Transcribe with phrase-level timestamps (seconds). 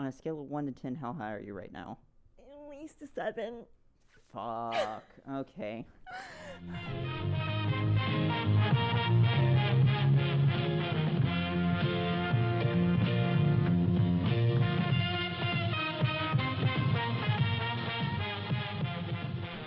[0.00, 1.98] on a scale of one to ten, how high are you right now?
[2.38, 3.66] At least a seven.
[4.32, 5.04] Fuck.
[5.30, 5.84] Okay.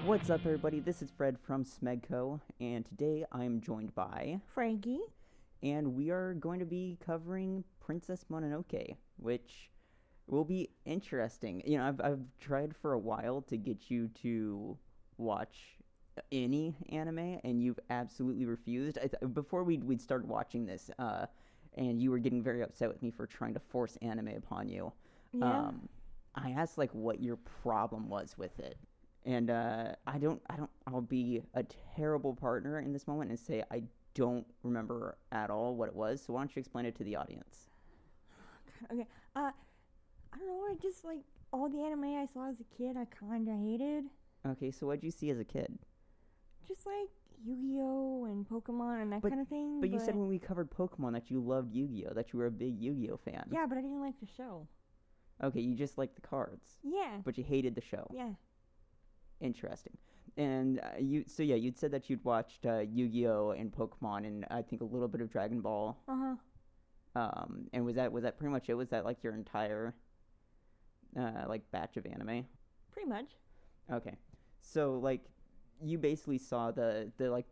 [0.04, 0.80] What's up, everybody?
[0.80, 5.00] This is Fred from Smegco, and today I'm joined by, Frankie.
[5.62, 9.70] and we are going to be covering Princess Mononoke, which
[10.28, 11.62] will be interesting.
[11.66, 14.78] You know, I've, I've tried for a while to get you to
[15.18, 15.78] watch
[16.32, 18.98] any anime, and you've absolutely refused.
[18.98, 21.26] I th- before we'd, we'd started watching this, uh,
[21.76, 24.92] and you were getting very upset with me for trying to force anime upon you.
[25.32, 25.60] Yeah.
[25.60, 25.90] Um,
[26.36, 28.78] I asked like what your problem was with it,
[29.26, 31.64] and uh, I don't, I don't, I'll be a
[31.96, 36.22] terrible partner in this moment and say I don't remember at all what it was.
[36.24, 37.70] So why don't you explain it to the audience?
[38.92, 39.08] Okay.
[39.36, 39.52] Uh,
[40.34, 40.64] I don't know.
[40.70, 41.20] I just like
[41.52, 42.98] all the anime I saw as a kid.
[42.98, 44.06] I kind of hated.
[44.46, 45.78] Okay, so what'd you see as a kid?
[46.68, 47.10] Just like
[47.46, 49.80] Yu-Gi-Oh and Pokemon and that But- kind of thing.
[49.82, 52.52] But you said when we covered Pokemon that you loved Yu-Gi-Oh, that you were a
[52.52, 53.48] big Yu-Gi-Oh fan.
[53.52, 54.68] Yeah, but I didn't like the show.
[55.44, 57.20] Okay, you just liked the cards, Yeah.
[57.24, 58.08] but you hated the show.
[58.14, 58.34] Yeah.
[59.40, 59.98] Interesting.
[60.38, 64.46] And uh, you, so yeah, you'd said that you'd watched uh, Yu-Gi-Oh and Pokemon, and
[64.50, 65.98] I think a little bit of Dragon Ball.
[66.08, 66.36] Uh huh.
[67.16, 68.74] Um, and was that was that pretty much it?
[68.74, 69.94] Was that like your entire,
[71.20, 72.46] uh, like batch of anime?
[72.92, 73.32] Pretty much.
[73.92, 74.16] Okay,
[74.62, 75.22] so like,
[75.84, 77.46] you basically saw the the like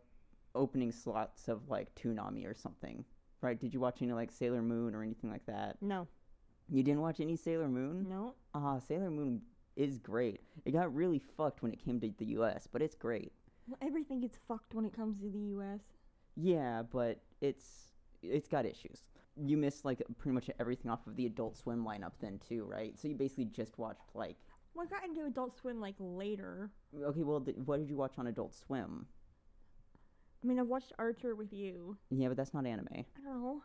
[0.54, 3.04] opening slots of like Toonami or something,
[3.40, 3.58] right?
[3.58, 5.76] Did you watch any like Sailor Moon or anything like that?
[5.80, 6.06] No.
[6.68, 8.06] You didn't watch any Sailor Moon?
[8.08, 8.34] No.
[8.54, 9.42] Ah, Sailor Moon
[9.76, 10.40] is great.
[10.64, 13.32] It got really fucked when it came to the U.S., but it's great.
[13.66, 15.80] Well, everything gets fucked when it comes to the U.S.
[16.36, 19.02] Yeah, but it's it's got issues.
[19.36, 22.98] You missed like pretty much everything off of the Adult Swim lineup then too, right?
[22.98, 24.36] So you basically just watched like
[24.74, 26.70] Well, I got into Adult Swim like later.
[27.02, 29.06] okay, well, th- what did you watch on Adult Swim?
[30.42, 31.96] I mean, I've watched Archer with you.
[32.10, 32.88] Yeah, but that's not anime.
[32.92, 33.62] I don't know.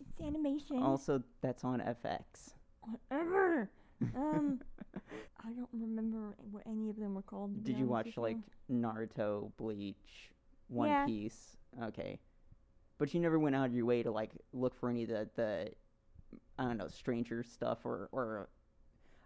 [0.00, 0.82] It's, it's animation.
[0.82, 2.52] Also, that's on FX.
[3.10, 3.70] Whatever.
[4.16, 4.60] um,
[5.44, 7.64] I don't remember what any of them were called.
[7.64, 8.38] Did you watch like
[8.70, 10.32] Naruto, Bleach,
[10.68, 11.04] One Yeah.
[11.06, 11.56] Piece?
[11.82, 12.18] Okay,
[12.98, 15.28] but you never went out of your way to like look for any of the
[15.36, 15.70] the
[16.58, 18.48] I don't know stranger stuff or or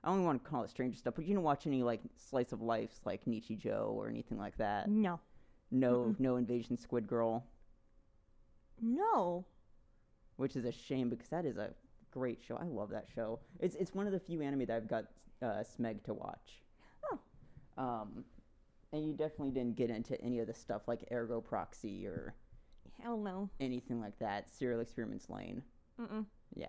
[0.02, 2.52] I don't want to call it stranger stuff, but you didn't watch any like slice
[2.52, 4.88] of life like Nichijou or anything like that.
[4.88, 5.20] No.
[5.70, 6.20] No, Mm-mm.
[6.20, 7.44] no Invasion Squid Girl,
[8.80, 9.44] No.
[10.36, 11.70] which is a shame because that is a
[12.10, 12.56] great show.
[12.56, 13.38] I love that show.
[13.60, 15.04] It's it's one of the few anime that I've got
[15.42, 16.62] uh, Smeg to watch.
[17.12, 17.18] Oh.
[17.78, 18.24] Um,
[18.92, 22.34] and you definitely didn't get into any of the stuff like Ergo Proxy or
[23.02, 23.48] Hell no.
[23.60, 24.50] anything like that.
[24.50, 25.62] Serial Experiments Lain.
[26.00, 26.26] Mm-mm.
[26.54, 26.66] Yeah.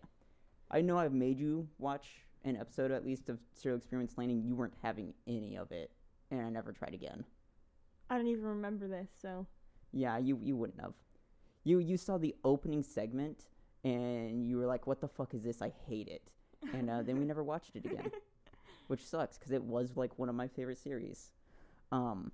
[0.70, 2.08] I know I've made you watch
[2.44, 5.92] an episode at least of Serial Experiments Lain, and you weren't having any of it,
[6.32, 7.24] and I never tried again.
[8.10, 9.46] I don't even remember this, so.
[9.94, 10.94] Yeah, you you wouldn't have.
[11.64, 13.46] You you saw the opening segment,
[13.84, 15.62] and you were like, "What the fuck is this?
[15.62, 16.24] I hate it."
[16.74, 18.12] And uh, then we never watched it again,
[18.88, 21.32] which sucks because it was like one of my favorite series.
[21.92, 22.32] Um,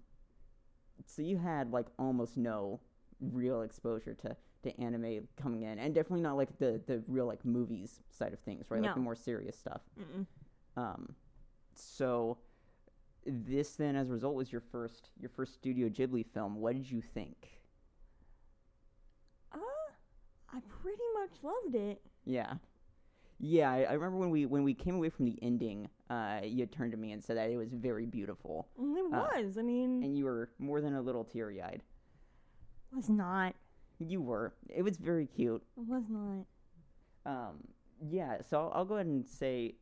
[1.05, 2.79] so you had like almost no
[3.19, 7.43] real exposure to to anime coming in, and definitely not like the the real like
[7.45, 8.81] movies side of things, right?
[8.81, 9.81] Like the more serious stuff.
[9.99, 10.25] Mm-mm.
[10.75, 11.15] Um,
[11.75, 12.37] so
[13.25, 16.55] this then, as a result, was your first your first Studio Ghibli film.
[16.59, 17.35] What did you think?
[19.51, 19.57] Uh,
[20.53, 22.01] I pretty much loved it.
[22.25, 22.53] Yeah,
[23.39, 23.71] yeah.
[23.71, 26.91] I, I remember when we when we came away from the ending, uh, you turned
[26.91, 29.57] to me and said that it was very beautiful, It Uh, was.
[29.57, 31.83] I mean, and you were more than a little teary eyed.
[32.95, 33.55] Was not.
[33.99, 34.53] You were.
[34.69, 35.63] It was very cute.
[35.77, 36.45] It was not.
[37.25, 37.55] Um,
[38.09, 38.37] yeah.
[38.47, 39.75] So I'll, I'll go ahead and say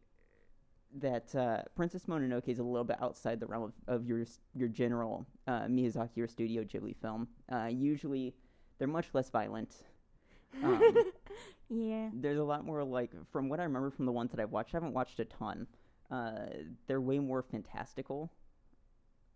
[1.00, 4.70] that uh, Princess Mononoke is a little bit outside the realm of, of your your
[4.70, 7.28] general uh, Miyazaki or Studio Ghibli film.
[7.52, 8.34] Uh, usually,
[8.78, 9.76] they're much less violent.
[10.64, 10.82] Um,
[11.70, 12.10] yeah.
[12.14, 14.74] there's a lot more like from what I remember from the ones that I've watched.
[14.74, 15.68] I haven't watched a ton.
[16.10, 16.46] Uh,
[16.88, 18.32] they're way more fantastical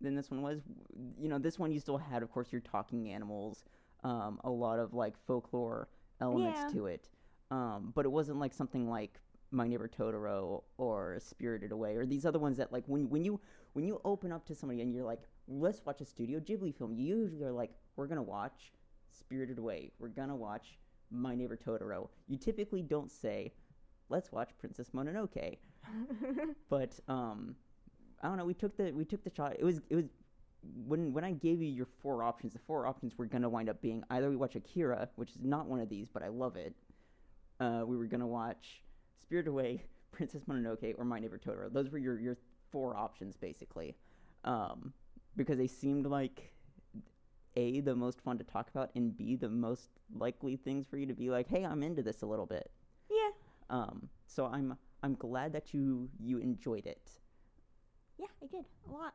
[0.00, 0.60] than this one was.
[1.18, 3.64] You know, this one you still had, of course, your talking animals,
[4.04, 5.88] um, a lot of like folklore
[6.20, 6.68] elements Yeah.
[6.78, 7.08] to it.
[7.50, 9.20] Um, but it wasn't like something like
[9.50, 13.40] My Neighbor Totoro or Spirited Away or these other ones that like when when you
[13.72, 16.94] when you open up to somebody and you're like, let's watch a Studio Ghibli film.
[16.94, 18.72] You usually are like, we're gonna watch
[19.10, 19.90] Spirited Away.
[19.98, 20.78] We're gonna watch
[21.10, 22.08] My Neighbor Totoro.
[22.28, 23.52] You typically don't say,
[24.08, 25.58] let's watch Princess Mononoke.
[26.68, 27.56] But um,
[28.20, 28.44] I don't know.
[28.44, 29.56] We took the we took the shot.
[29.58, 30.04] It was it was
[30.86, 32.52] when when I gave you your four options.
[32.52, 35.66] The four options were gonna wind up being either we watch Akira, which is not
[35.66, 36.74] one of these, but I love it.
[37.58, 38.82] Uh, we were gonna watch
[39.20, 41.72] Spirited Away, Princess Mononoke or My Neighbor Totoro.
[41.72, 42.36] Those were your your
[42.70, 43.96] four options basically,
[44.44, 44.92] um,
[45.36, 46.52] because they seemed like
[47.56, 51.06] a the most fun to talk about and b the most likely things for you
[51.06, 52.70] to be like, hey, I'm into this a little bit.
[53.10, 53.30] Yeah.
[53.70, 57.19] Um, so I'm I'm glad that you you enjoyed it.
[58.20, 59.14] Yeah, I did a lot.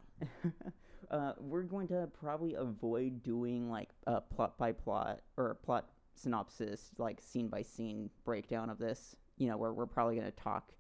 [1.12, 6.90] uh, we're going to probably avoid doing like a plot by plot or plot synopsis,
[6.98, 9.16] like scene by scene breakdown of this.
[9.38, 10.72] You know, where we're probably going to talk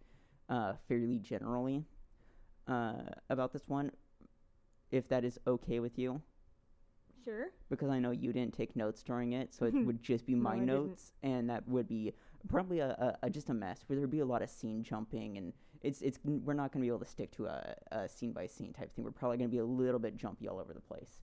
[0.50, 1.84] uh, fairly generally
[2.68, 2.94] uh,
[3.30, 3.92] about this one,
[4.92, 6.20] if that is okay with you.
[7.24, 7.48] Sure.
[7.70, 10.42] Because I know you didn't take notes during it, so it would just be No,
[10.42, 10.66] my didn't.
[10.68, 12.14] notes, and that would be
[12.48, 12.90] probably a,
[13.22, 13.82] a, a just a mess.
[13.86, 15.54] Where there'd be a lot of scene jumping, and
[15.86, 18.48] it's it's we're not going to be able to stick to a, a scene by
[18.48, 19.06] scene type thing.
[19.06, 21.22] We're probably going to be a little bit jumpy all over the place.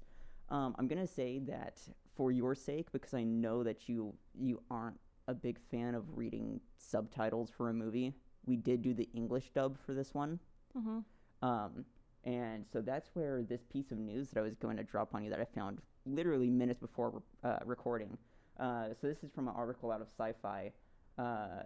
[0.49, 1.81] Um, I'm going to say that
[2.17, 4.99] for your sake, because I know that you you aren't
[5.29, 8.15] a big fan of reading subtitles for a movie.
[8.45, 10.39] We did do the English dub for this one.
[10.77, 11.49] Mm-hmm.
[11.49, 11.85] Um,
[12.25, 15.25] and so that's where this piece of news that I was going to drop on
[15.25, 18.17] you that I found literally minutes before uh, recording.
[18.59, 20.73] Uh, so this is from an article out of Sci-Fi.
[21.19, 21.63] Uh,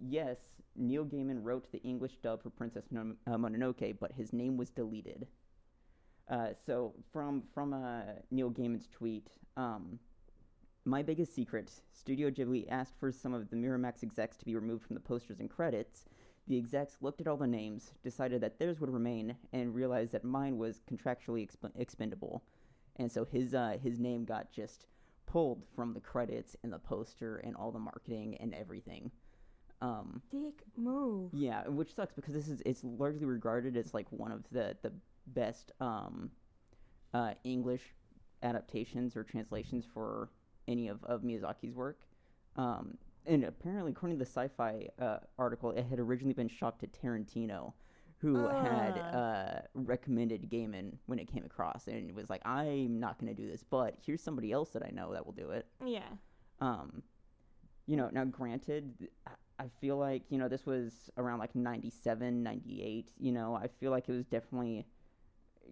[0.00, 0.36] yes,
[0.76, 5.26] Neil Gaiman wrote the English dub for Princess uh, Mononoke, but his name was deleted.
[6.28, 9.98] Uh, so from from uh, Neil Gaiman's tweet, um,
[10.84, 14.84] my biggest secret: Studio Ghibli asked for some of the Miramax execs to be removed
[14.86, 16.04] from the posters and credits.
[16.46, 20.24] The execs looked at all the names, decided that theirs would remain, and realized that
[20.24, 22.42] mine was contractually exp- expendable.
[22.96, 24.86] And so his uh, his name got just
[25.26, 29.10] pulled from the credits and the poster and all the marketing and everything.
[29.80, 31.30] Um, Dick move.
[31.32, 34.92] yeah, which sucks because this is it's largely regarded as like one of the the
[35.28, 36.30] best um,
[37.14, 37.82] uh, English
[38.42, 40.30] adaptations or translations for
[40.66, 42.00] any of, of Miyazaki's work.
[42.56, 46.86] Um, and apparently, according to the sci-fi uh, article, it had originally been shopped to
[46.86, 47.72] Tarantino,
[48.18, 53.34] who had uh, recommended Gaiman when it came across, and was like, "I'm not going
[53.34, 56.08] to do this, but here's somebody else that I know that will do it." Yeah.
[56.60, 57.02] Um,
[57.86, 59.08] you know, now granted,
[59.58, 63.90] I- feel like, you know, this was around like 97, 98, you know, I feel
[63.90, 64.86] like it was definitely,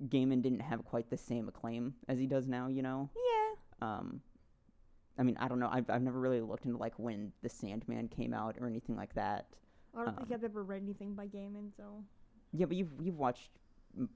[0.09, 3.11] Gaiman didn't have quite the same acclaim as he does now, you know?
[3.15, 3.89] Yeah.
[3.89, 4.21] Um,
[5.19, 8.09] I mean, I don't know, I've, I've never really looked into like when The Sandman
[8.09, 9.47] came out or anything like that.
[9.95, 12.03] I don't think Um, I've ever read anything by Gaiman, so.
[12.53, 13.51] Yeah, but you've, you've watched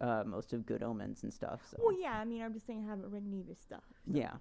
[0.00, 1.78] uh, most of Good Omens and stuff, so.
[1.80, 2.12] Well, yeah.
[2.18, 3.84] I mean, I'm just saying I haven't read any of his stuff.
[4.06, 4.32] Yeah.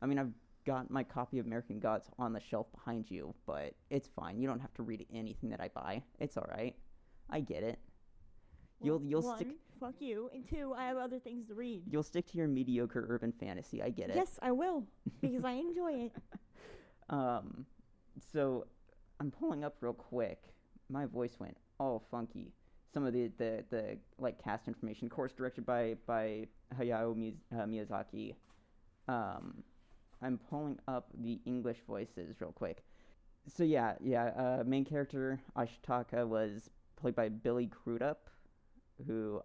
[0.00, 0.30] I mean, I've
[0.64, 4.38] got my copy of American Gods on the shelf behind you, but it's fine.
[4.38, 6.02] You don't have to read anything that I buy.
[6.18, 6.74] It's all right.
[7.30, 7.78] I get it.
[8.82, 9.48] You'll you'll one, stick
[9.80, 10.30] Fuck you.
[10.32, 11.82] And two, I have other things to read.
[11.90, 13.82] you'll stick to your mediocre urban fantasy.
[13.82, 14.16] I get it.
[14.16, 14.84] Yes, I will
[15.20, 16.12] because I enjoy it.
[17.10, 17.66] Um,
[18.32, 18.66] so
[19.20, 20.42] I'm pulling up real quick.
[20.88, 22.52] My voice went all funky.
[22.92, 26.46] Some of the, the, the like cast information, course, directed by by
[26.78, 28.36] Hayao uh, Miyazaki.
[29.08, 29.64] Um,
[30.22, 32.84] I'm pulling up the English voices real quick.
[33.46, 34.26] So yeah, yeah.
[34.60, 38.30] Uh, main character Ashitaka was played by Billy Crudup,
[39.06, 39.42] who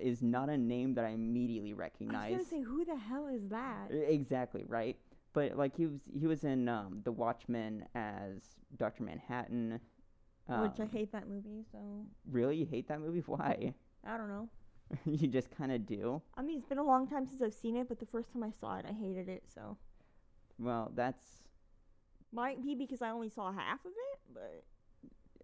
[0.00, 2.32] is not a name that I immediately recognize.
[2.34, 3.88] I was gonna say, who the hell is that?
[3.90, 4.96] Exactly right.
[5.32, 8.42] But like he was, he was in um, The Watchmen as
[8.76, 9.80] Doctor Manhattan.
[10.46, 11.78] Which I Um, hate that movie, so
[12.28, 13.22] Really, you hate that movie?
[13.26, 13.72] Why?
[14.04, 14.48] I don't know.
[15.06, 16.20] you just kind of do.
[16.36, 18.42] I mean, it's been a long time since I've seen it, but the first time
[18.42, 19.44] I saw it, I hated it.
[19.52, 19.76] So
[20.58, 21.24] Well, that's.
[22.32, 24.64] might be because I only saw half of it, but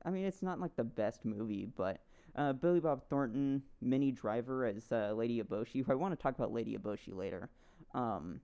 [0.05, 2.01] I mean, it's not like the best movie, but
[2.37, 5.85] uh, Billy Bob Thornton, Minnie Driver as uh, Lady Eboshi.
[5.85, 7.49] Who I want to talk about Lady Eboshi later.
[7.95, 8.41] Um,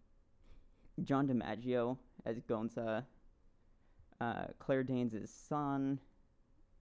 [1.05, 3.05] John DiMaggio as Gonza.
[4.21, 5.99] Uh, Claire Danes as Son.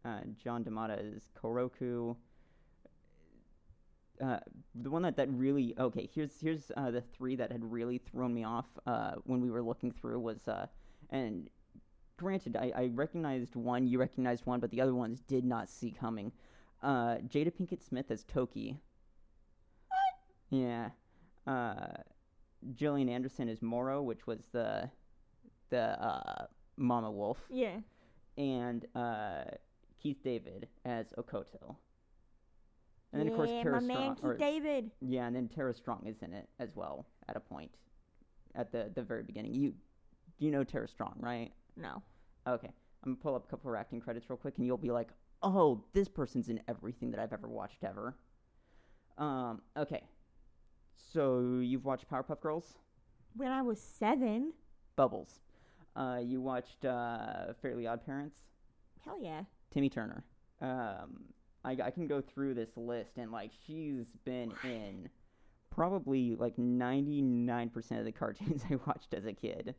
[0.05, 2.15] Uh, John DeMita as Koroku.
[4.23, 4.37] Uh,
[4.75, 8.31] the one that, that really okay here's here's uh, the three that had really thrown
[8.33, 10.67] me off uh, when we were looking through was uh,
[11.09, 11.49] and
[12.17, 15.91] granted I, I recognized one you recognized one but the other ones did not see
[15.91, 16.31] coming.
[16.83, 18.77] Uh, Jada Pinkett Smith as Toki.
[20.51, 20.89] Yeah.
[21.47, 21.93] Uh,
[22.75, 24.89] Gillian Anderson as Moro which was the
[25.71, 26.45] the uh,
[26.77, 27.39] Mama Wolf.
[27.49, 27.77] Yeah.
[28.37, 29.45] and uh,
[30.01, 31.75] Keith David as Okkoto
[33.11, 34.91] and then of course yeah, Tara my man Strong Keith or- David.
[35.01, 37.71] yeah, and then Tara Strong is in it as well at a point
[38.55, 39.53] at the the very beginning.
[39.53, 39.73] You
[40.39, 41.51] you know Tara Strong, right?
[41.77, 42.01] No.
[42.47, 42.71] Okay.
[43.03, 45.09] I'm gonna pull up a couple of acting credits real quick and you'll be like,
[45.41, 48.15] "Oh, this person's in everything that I've ever watched ever."
[49.17, 50.03] Um, okay.
[51.13, 52.75] So, you've watched Powerpuff Girls?
[53.35, 54.53] When I was seven.
[54.95, 55.39] Bubbles.
[55.95, 58.37] Uh, you watched uh, Fairly Odd Parents?
[59.03, 59.43] Hell yeah.
[59.71, 60.23] Timmy Turner.
[60.61, 61.25] Um,
[61.63, 65.09] I, I can go through this list and like she's been in
[65.69, 69.75] probably like 99% of the cartoons I watched as a kid.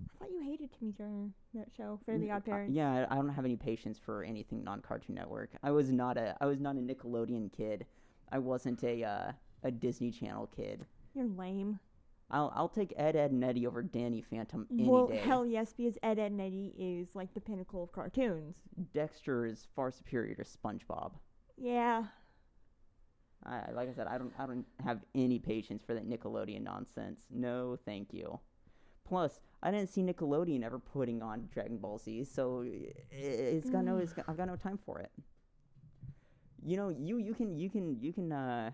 [0.00, 2.74] I thought you hated Timmy Turner, that show, Fairly N- Odd uh, Parents.
[2.74, 5.50] yeah, I I don't have any patience for anything non-Cartoon Network.
[5.62, 7.86] I was not a I was not a Nickelodeon kid.
[8.32, 10.84] I wasn't a uh, a Disney Channel kid.
[11.14, 11.78] You're lame.
[12.32, 15.18] I'll I'll take Ed Edd and Eddy over Danny Phantom any well, day.
[15.18, 18.56] hell yes, because Ed, Edd, and Eddy is like the pinnacle of cartoons.
[18.94, 21.12] Dexter is far superior to SpongeBob.
[21.58, 22.04] Yeah.
[23.44, 27.26] I like I said, I don't I don't have any patience for that Nickelodeon nonsense.
[27.30, 28.40] No, thank you.
[29.04, 33.84] Plus, I didn't see Nickelodeon ever putting on Dragon Ball Z, so i- it's got
[33.84, 35.10] no it's got, I've got no time for it.
[36.64, 38.70] You know, you you can you can you can uh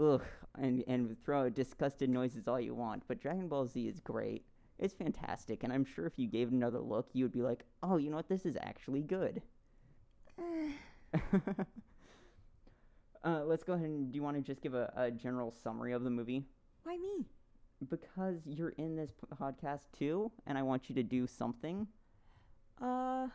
[0.00, 0.22] ugh
[0.58, 4.44] and and throw out disgusted noises all you want, but Dragon Ball Z is great.
[4.78, 7.64] It's fantastic, and I'm sure if you gave it another look, you would be like,
[7.82, 8.28] "Oh, you know what?
[8.28, 9.42] This is actually good."
[13.24, 15.92] uh, let's go ahead and do you want to just give a, a general summary
[15.92, 16.46] of the movie?
[16.84, 17.26] Why me?
[17.90, 21.86] Because you're in this podcast too, and I want you to do something.
[22.80, 23.28] Uh.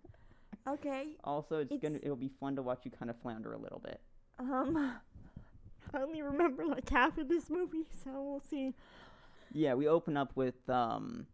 [0.68, 1.16] okay.
[1.22, 4.00] Also, it's, gonna it'll be fun to watch you kind of flounder a little bit.
[4.38, 4.94] Um.
[5.94, 8.74] I only remember like half of this movie, so we'll see.
[9.52, 11.26] Yeah, we open up with um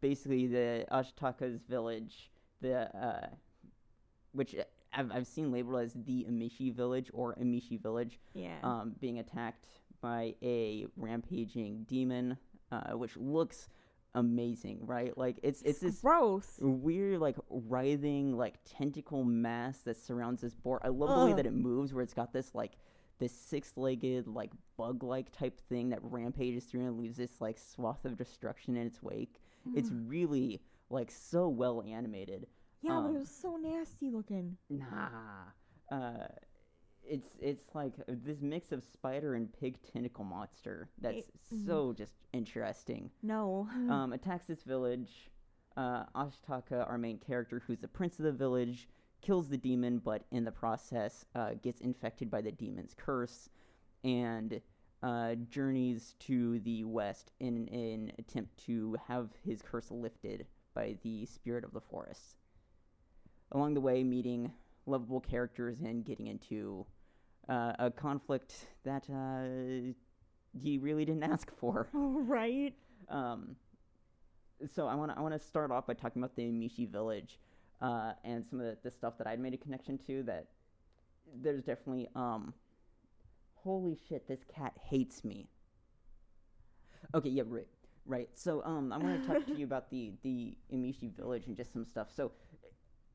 [0.00, 2.30] basically the Ashitaka's village,
[2.60, 3.26] the uh
[4.32, 4.54] which
[4.92, 8.56] I've I've seen labeled as the Amishi village or Amishi village, Yeah.
[8.62, 9.66] um being attacked
[10.00, 12.36] by a rampaging demon,
[12.72, 13.68] uh which looks
[14.14, 15.16] amazing, right?
[15.18, 16.46] Like it's it's this gross.
[16.60, 20.80] weird like writhing like tentacle mass that surrounds this boar.
[20.84, 22.72] I love the way that it moves where it's got this like
[23.18, 28.16] this six-legged like bug-like type thing that rampages through and leaves this like swath of
[28.16, 29.40] destruction in its wake.
[29.74, 32.46] It's really like so well animated.
[32.82, 34.56] Yeah, but um, it was so nasty looking.
[34.68, 35.08] Nah.
[35.90, 36.26] Uh
[37.06, 41.66] it's it's like uh, this mix of spider and pig tentacle monster that's mhm.
[41.66, 43.68] so just interesting No.
[43.90, 45.30] um, attacks this village.
[45.76, 48.88] Uh, Ashitaka, our main character, who's the prince of the village,
[49.24, 53.48] kills the demon, but in the process uh, gets infected by the demon's curse,
[54.04, 54.60] and
[55.02, 61.26] uh, journeys to the west in an attempt to have his curse lifted by the
[61.26, 62.36] spirit of the forest.
[63.52, 64.52] Along the way, meeting
[64.86, 66.86] lovable characters and getting into
[67.48, 69.92] uh, a conflict that uh,
[70.58, 71.88] he really didn't ask for.
[71.92, 72.74] right.
[73.08, 73.56] Um,
[74.74, 77.38] so I want to I want to start off by talking about the Mishi village,
[77.80, 80.22] uh, and some of the, the stuff that I'd made a connection to.
[80.22, 80.46] That
[81.42, 82.54] there's definitely um,
[83.54, 85.48] holy shit, this cat hates me.
[87.14, 87.68] Okay, yeah, right,
[88.06, 88.28] right.
[88.34, 91.72] So um, I want to talk to you about the the Emishi village and just
[91.72, 92.08] some stuff.
[92.14, 92.32] So.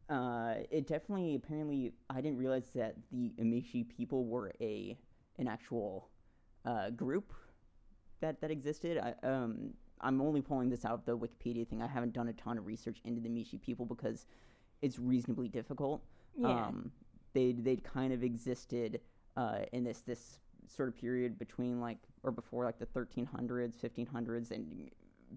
[0.09, 4.97] Uh, it definitely apparently I didn't realize that the Amishi people were a
[5.37, 6.09] an actual
[6.65, 7.31] uh, group
[8.19, 8.97] that that existed.
[8.97, 11.81] I, um, I'm only pulling this out of the Wikipedia thing.
[11.81, 14.27] I haven't done a ton of research into the Mishi people because
[14.81, 16.01] it's reasonably difficult.
[16.37, 16.67] Yeah.
[16.67, 16.91] Um,
[17.33, 19.01] they they'd kind of existed
[19.37, 24.51] uh, in this this sort of period between like or before like the 1300s, 1500s,
[24.51, 24.89] and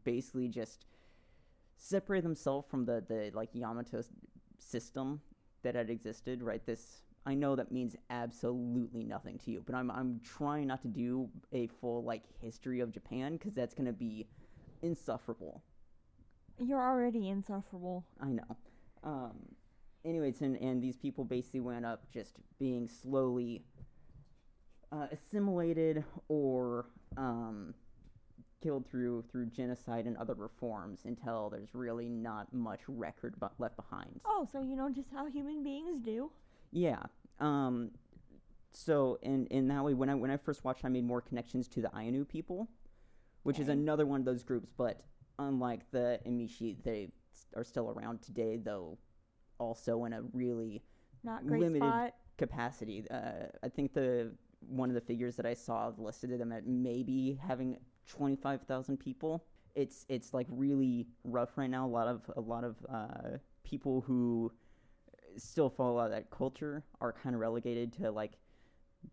[0.04, 0.86] basically just
[1.76, 4.02] separate themselves from the the like Yamato
[4.58, 5.20] system
[5.62, 6.42] that had existed.
[6.42, 6.64] Right.
[6.64, 10.88] This I know that means absolutely nothing to you, but I'm I'm trying not to
[10.88, 14.26] do a full like history of Japan because that's gonna be
[14.82, 15.62] insufferable.
[16.58, 18.04] You're already insufferable.
[18.20, 18.56] I know.
[19.04, 19.32] Um,
[20.04, 23.64] anyways, and, and these people basically went up just being slowly
[24.90, 27.74] uh, assimilated or um,
[28.62, 33.76] killed through through genocide and other reforms until there's really not much record bu- left
[33.76, 34.20] behind.
[34.24, 36.30] Oh, so you know just how human beings do?
[36.70, 37.02] Yeah.
[37.40, 37.90] Um,
[38.72, 41.68] so in in that way, when I when I first watched, I made more connections
[41.68, 42.68] to the Ainu people,
[43.42, 44.70] which is another one of those groups.
[44.76, 45.00] But
[45.38, 47.08] unlike the Emishi, they
[47.56, 48.98] are still around today, though
[49.58, 50.82] also in a really
[51.24, 51.86] Not great Limited.
[51.88, 52.14] spot.
[52.38, 53.04] capacity.
[53.10, 54.32] Uh, I think the
[54.68, 57.76] one of the figures that I saw listed them at maybe having
[58.08, 59.44] twenty five thousand people.
[59.74, 61.86] It's it's like really rough right now.
[61.86, 64.52] A lot of a lot of uh, people who
[65.36, 68.32] still follow a lot of that culture are kind of relegated to like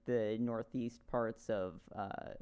[0.05, 2.33] the northeast parts of uh,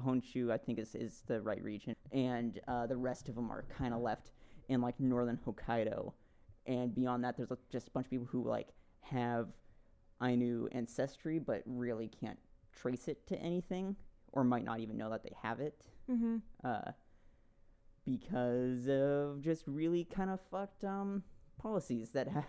[0.00, 0.50] Honshu.
[0.50, 3.92] I think is is the right region, and uh, the rest of them are kind
[3.94, 4.32] of left
[4.68, 6.12] in like northern Hokkaido.
[6.66, 8.68] And beyond that, there's like, just a bunch of people who like
[9.02, 9.48] have
[10.22, 12.38] Ainu ancestry, but really can't
[12.72, 13.96] trace it to anything,
[14.32, 16.36] or might not even know that they have it, Mm-hmm.
[16.62, 16.92] uh,
[18.04, 21.22] because of just really kind of fucked um,
[21.60, 22.44] policies that have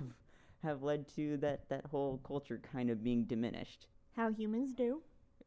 [0.63, 3.87] have led to that that whole culture kind of being diminished.
[4.15, 5.01] How humans do.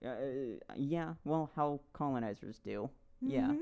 [0.05, 2.89] Uh, yeah, well, how colonizers do.
[3.21, 3.53] Yeah.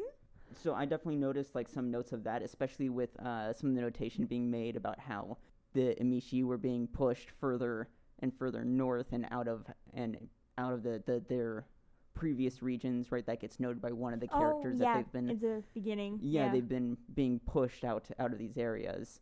[0.55, 3.83] So I definitely noticed like some notes of that, especially with uh, some of the
[3.83, 5.39] notation being made about how
[5.75, 7.89] the Amishi were being pushed further
[8.21, 10.17] and further north and out of and
[10.59, 11.67] out of the, the their
[12.15, 13.13] previous regions.
[13.13, 15.41] Right, that gets noted by one of the characters oh, yeah, that they've been at
[15.41, 16.19] the beginning.
[16.23, 19.21] yeah, they've been being pushed out out of these areas,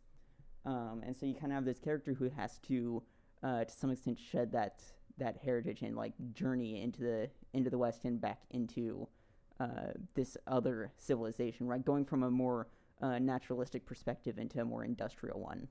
[0.65, 3.03] um, and so you kind of have this character who has to,
[3.43, 4.81] uh, to some extent, shed that
[5.17, 9.07] that heritage and like journey into the into the West and back into
[9.59, 11.83] uh, this other civilization, right?
[11.83, 12.67] Going from a more
[13.01, 15.67] uh, naturalistic perspective into a more industrial one,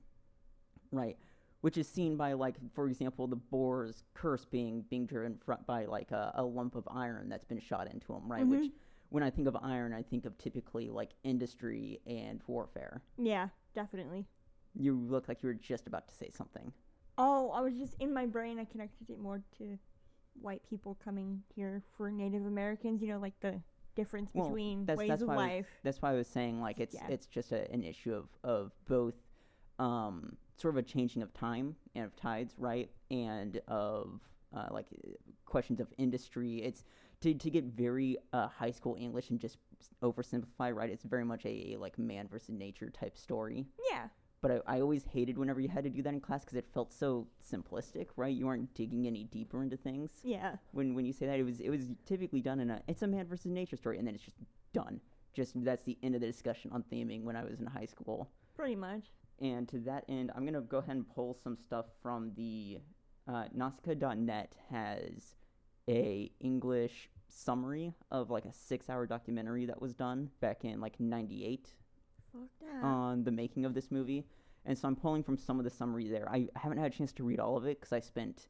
[0.91, 1.17] right?
[1.61, 5.85] Which is seen by like, for example, the boar's curse being being driven fr- by
[5.85, 8.45] like a, a lump of iron that's been shot into him, right?
[8.45, 8.71] Which Mhm.
[9.09, 13.01] when I think of iron, I think of typically like industry and warfare.
[13.17, 14.27] Yeah, definitely.
[14.75, 16.71] You look like you were just about to say something.
[17.17, 18.59] Oh, I was just in my brain.
[18.59, 19.79] I connected it more to
[20.41, 23.01] white people coming here for Native Americans.
[23.01, 23.61] You know, like the
[23.95, 25.67] difference Well, between that's- ways that's of why I was- life.
[25.83, 27.07] That's why I was saying like it's Yeah.
[27.09, 29.15] it's just a, an issue of of both
[29.79, 32.89] um, sort of a changing of time and of tides, right?
[33.11, 34.21] And of
[34.53, 34.87] uh, like
[35.45, 36.61] questions of industry.
[36.61, 36.83] It's
[37.21, 39.57] to to get very uh, high school English and just
[40.01, 40.89] oversimplify, right?
[40.89, 43.65] It's very much a like man versus nature type story.
[43.91, 44.07] Yeah,
[44.45, 46.67] but I, I always hated whenever you had to do that in class because it
[46.71, 48.35] felt so simplistic, right?
[48.35, 50.11] You aren't digging any deeper into things.
[50.23, 50.57] yeah.
[50.71, 53.07] When when you say that, it was it was typically done in a it's a
[53.07, 54.37] man versus nature story, and then it's just
[54.71, 55.01] done.
[55.33, 58.29] Just that's the end of the discussion on theming when I was in high school.
[58.55, 59.05] Pretty much.
[59.41, 62.81] And to that end, I'm gonna go ahead and pull some stuff from the
[63.27, 65.35] uh, Nausicaa.net has
[65.89, 71.73] a English summary of like a six-hour documentary that was done back in like '98
[72.83, 74.25] On the making of this movie.
[74.65, 76.27] And so I'm pulling from some of the summary there.
[76.29, 78.47] I haven't had a chance to read all of it because I spent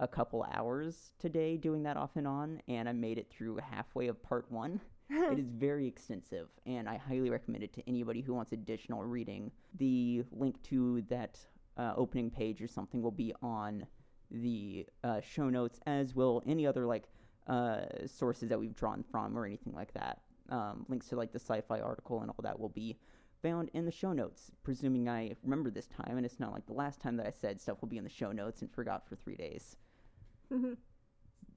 [0.00, 4.08] a couple hours today doing that off and on, and I made it through halfway
[4.08, 4.80] of part one.
[5.10, 9.52] it is very extensive, and I highly recommend it to anybody who wants additional reading.
[9.78, 11.38] The link to that
[11.76, 13.86] uh, opening page or something will be on
[14.30, 17.04] the uh, show notes, as will any other like
[17.46, 20.20] uh, sources that we've drawn from or anything like that.
[20.48, 22.98] Um, links to like the sci-fi article and all that will be
[23.42, 26.72] found in the show notes, presuming I remember this time, and it's not like the
[26.72, 29.16] last time that I said stuff will be in the show notes and forgot for
[29.16, 29.76] three days.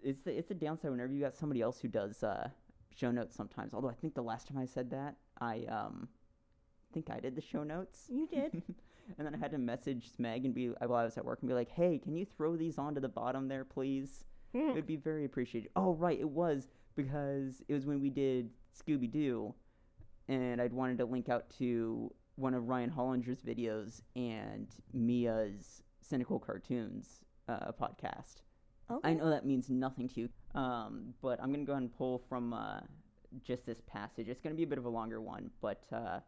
[0.03, 2.49] It's the it's a downside whenever you got somebody else who does uh,
[2.95, 3.73] show notes sometimes.
[3.73, 6.09] Although I think the last time I said that, I um
[6.93, 8.53] think I did the show notes, you did.
[9.17, 11.49] and then I had to message Smeg and be while I was at work and
[11.49, 14.95] be like, "Hey, can you throw these onto the bottom there, please?" it would be
[14.95, 15.69] very appreciated.
[15.75, 19.53] Oh, right, it was because it was when we did Scooby Doo,
[20.27, 26.39] and I'd wanted to link out to one of Ryan Hollinger's videos and Mia's Cynical
[26.39, 28.41] Cartoons uh, podcast.
[28.89, 29.09] okay.
[29.09, 31.97] I know that means nothing to you, um, but I'm going to go ahead and
[31.97, 32.81] pull from uh,
[33.43, 34.27] just this passage.
[34.27, 36.19] It's going to be a bit of a longer one, but uh,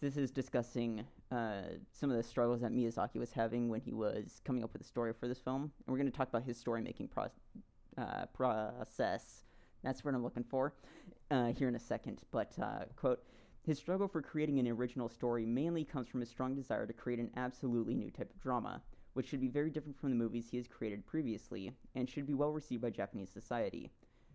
[0.00, 4.40] this is discussing uh, some of the struggles that Miyazaki was having when he was
[4.44, 5.62] coming up with a story for this film.
[5.62, 7.30] And we're going to talk about his story making pro-
[7.96, 9.43] uh, process.
[9.84, 10.72] That's what I'm looking for
[11.30, 12.22] uh, here in a second.
[12.32, 13.22] But, uh, quote,
[13.62, 17.20] his struggle for creating an original story mainly comes from his strong desire to create
[17.20, 20.56] an absolutely new type of drama, which should be very different from the movies he
[20.56, 23.90] has created previously and should be well received by Japanese society.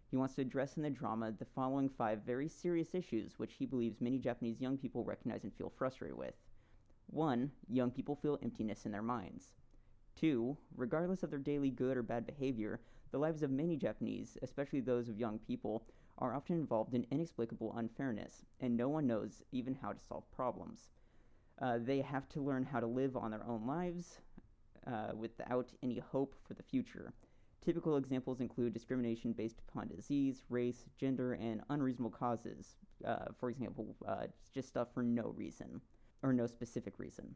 [0.09, 3.65] He wants to address in the drama the following five very serious issues which he
[3.65, 6.33] believes many Japanese young people recognize and feel frustrated with.
[7.07, 7.51] 1.
[7.69, 9.53] Young people feel emptiness in their minds.
[10.15, 10.57] 2.
[10.75, 12.79] Regardless of their daily good or bad behavior,
[13.11, 15.83] the lives of many Japanese, especially those of young people,
[16.17, 20.89] are often involved in inexplicable unfairness, and no one knows even how to solve problems.
[21.61, 24.19] Uh, they have to learn how to live on their own lives
[24.87, 27.13] uh, without any hope for the future.
[27.63, 32.77] Typical examples include discrimination based upon disease, race, gender, and unreasonable causes.
[33.05, 35.81] Uh, for example, uh, just stuff for no reason
[36.23, 37.35] or no specific reason.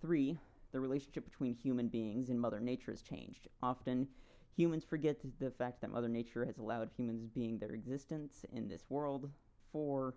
[0.00, 0.38] Three,
[0.72, 3.48] the relationship between human beings and Mother Nature has changed.
[3.62, 4.08] Often,
[4.56, 8.84] humans forget the fact that Mother Nature has allowed humans being their existence in this
[8.88, 9.30] world.
[9.70, 10.14] Four,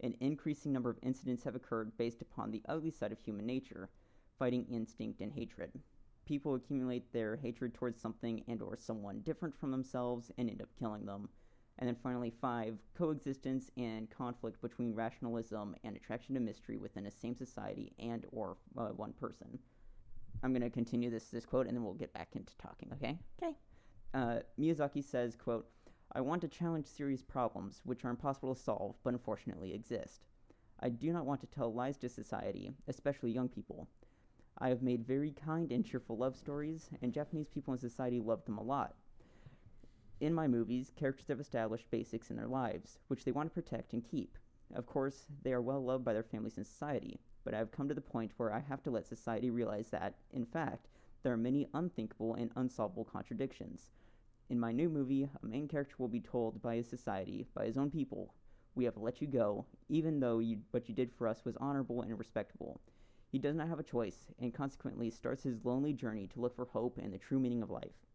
[0.00, 3.88] an increasing number of incidents have occurred based upon the ugly side of human nature,
[4.38, 5.72] fighting instinct and hatred.
[6.26, 10.68] People accumulate their hatred towards something and or someone different from themselves and end up
[10.78, 11.30] killing them.
[11.78, 17.10] And then finally, five, coexistence and conflict between rationalism and attraction to mystery within a
[17.10, 19.58] same society and or uh, one person.
[20.42, 23.18] I'm going to continue this this quote and then we'll get back into talking, okay?
[23.40, 23.56] 'Kay.
[24.14, 25.68] Uh, Miyazaki says, quote,
[26.12, 30.24] I want to challenge serious problems which are impossible to solve but unfortunately exist.
[30.80, 33.88] I do not want to tell lies to society, especially young people.
[34.58, 38.44] I have made very kind and cheerful love stories, and Japanese people in society love
[38.44, 38.94] them a lot.
[40.20, 43.92] In my movies, characters have established basics in their lives, which they want to protect
[43.92, 44.36] and keep.
[44.74, 47.88] Of course, they are well loved by their families and society, but I have come
[47.88, 50.88] to the point where I have to let society realize that, in fact,
[51.22, 53.88] there are many unthinkable and unsolvable contradictions.
[54.50, 57.76] In my new movie, a main character will be told by his society, by his
[57.76, 58.34] own people,
[58.74, 62.02] we have let you go, even though you, what you did for us was honorable
[62.02, 62.80] and respectable.
[63.30, 66.64] He does not have a choice, and consequently starts his lonely journey to look for
[66.64, 68.06] hope and the true meaning of life.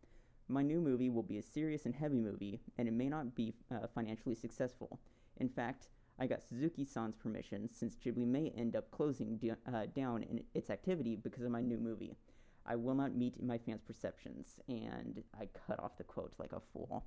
[0.48, 3.54] My new movie will be a serious and heavy movie, and it may not be
[3.70, 5.00] uh, financially successful.
[5.38, 9.86] In fact, I got Suzuki san's permission since Ghibli may end up closing d- uh,
[9.96, 12.16] down its activity because of my new movie.
[12.66, 16.62] I will not meet my fans' perceptions, and I cut off the quote like a
[16.72, 17.06] fool.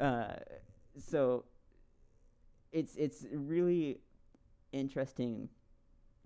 [0.00, 0.34] Uh,
[0.98, 1.44] so
[2.72, 4.00] it's it's really
[4.72, 5.48] interesting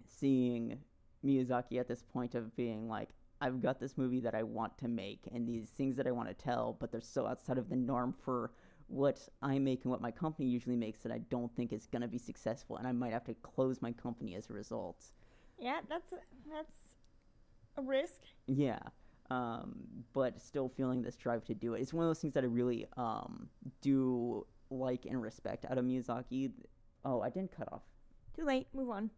[0.07, 0.79] seeing
[1.25, 3.09] Miyazaki at this point of being like,
[3.41, 6.29] I've got this movie that I want to make and these things that I want
[6.29, 8.53] to tell, but they're so outside of the norm for
[8.89, 12.03] what I make and what my company usually makes that I don't think is going
[12.03, 15.07] to be successful, and I might have to close my company as a result.
[15.59, 16.13] Yeah, that's
[16.51, 16.71] that's
[17.77, 18.23] a risk.
[18.47, 18.79] Yeah,
[19.31, 19.77] um,
[20.13, 21.81] but still feeling this drive to do it.
[21.81, 23.49] It's one of those things that I really um,
[23.81, 26.53] do like and respect out of Miyazaki.
[27.05, 27.83] Oh, I didn't cut off.
[28.35, 28.67] Too late.
[28.75, 29.11] Move on.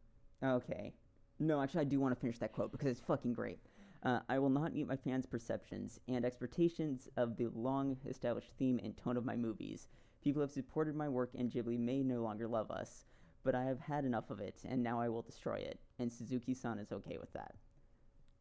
[0.42, 0.92] Okay.
[1.38, 3.58] No, actually, I do want to finish that quote because it's fucking great.
[4.02, 8.78] Uh, I will not meet my fans' perceptions and expectations of the long established theme
[8.82, 9.88] and tone of my movies.
[10.22, 13.06] People have supported my work, and Ghibli may no longer love us,
[13.44, 15.80] but I have had enough of it, and now I will destroy it.
[15.98, 17.54] And Suzuki san is okay with that.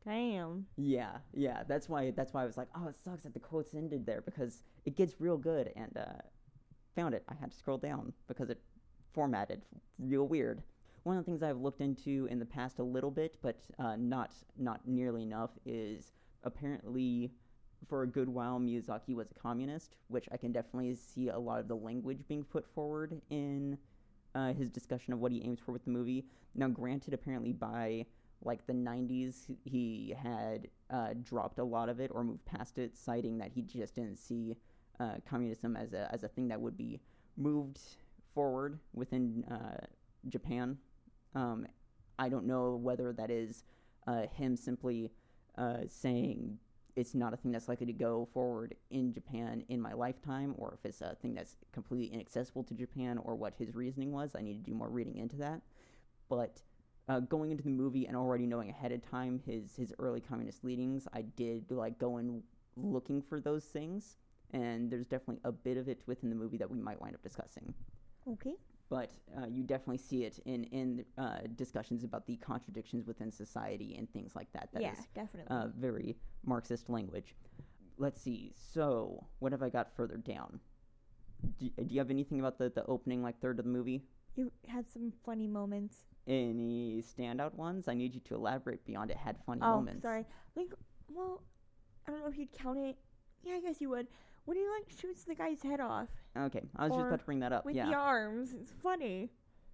[0.06, 0.66] Damn.
[0.78, 1.64] Yeah, yeah.
[1.68, 2.12] That's why.
[2.12, 4.96] That's why I was like, oh, it sucks that the quotes ended there because it
[4.96, 5.72] gets real good.
[5.76, 6.22] And uh,
[6.96, 7.24] found it.
[7.30, 8.60] I had to scroll down because it
[9.14, 9.62] formatted
[10.00, 10.64] real weird.
[11.04, 13.96] One of the things I've looked into in the past a little bit, but uh,
[13.98, 16.12] not not nearly enough, is
[16.44, 17.32] apparently
[17.88, 21.60] for a good while Miyazaki was a communist, which I can definitely see a lot
[21.60, 23.78] of the language being put forward in
[24.36, 26.26] uh, his discussion of what he aims for with the movie.
[26.56, 28.06] Now, granted, apparently by
[28.44, 32.96] like the 90s, he had uh, dropped a lot of it or moved past it,
[32.96, 34.56] citing that he just didn't see
[35.00, 37.00] uh, communism as a as a thing that would be
[37.36, 37.80] moved
[38.34, 39.86] forward within uh,
[40.30, 40.78] Japan.
[41.36, 41.68] Um,
[42.20, 43.64] I don't know whether that is
[44.08, 45.12] uh, him simply
[45.58, 46.58] uh, saying
[46.96, 50.74] it's not a thing that's likely to go forward in Japan in my lifetime, or
[50.74, 54.32] if it's a thing that's completely inaccessible to Japan, or what his reasoning was.
[54.36, 55.62] I need to do more reading into that.
[56.28, 56.62] But
[57.08, 60.64] uh, going into the movie and already knowing ahead of time his his early communist
[60.64, 62.44] leanings, I did like go in
[62.76, 64.18] looking for those things,
[64.52, 67.24] and there's definitely a bit of it within the movie that we might wind up
[67.24, 67.74] discussing.
[68.30, 68.56] Okay.
[68.90, 73.96] But uh, you definitely see it in in uh, discussions about the contradictions within society
[73.98, 74.70] and things like that.
[74.74, 75.56] That yeah, is, definitely.
[75.56, 77.36] uh, very Marxist language.
[77.98, 78.54] Let's see.
[78.74, 80.60] So, what have I got further down?
[81.60, 84.04] Do, do you have anything about the, the opening, like third of the movie?
[84.38, 85.98] you had some funny moments.
[86.28, 87.88] Any standout ones?
[87.88, 90.02] I need you to elaborate beyond it had funny oh, moments.
[90.04, 90.26] sorry.
[90.56, 90.74] Like,
[91.10, 91.42] well,
[92.08, 92.98] I don't know if you'd count it.
[93.44, 94.08] Yeah, I guess you would.
[94.46, 97.40] When he like shoots the guy's head off Okay, I was just about to bring
[97.40, 97.66] that up.
[97.66, 99.30] with yeah, the arms, it's funny.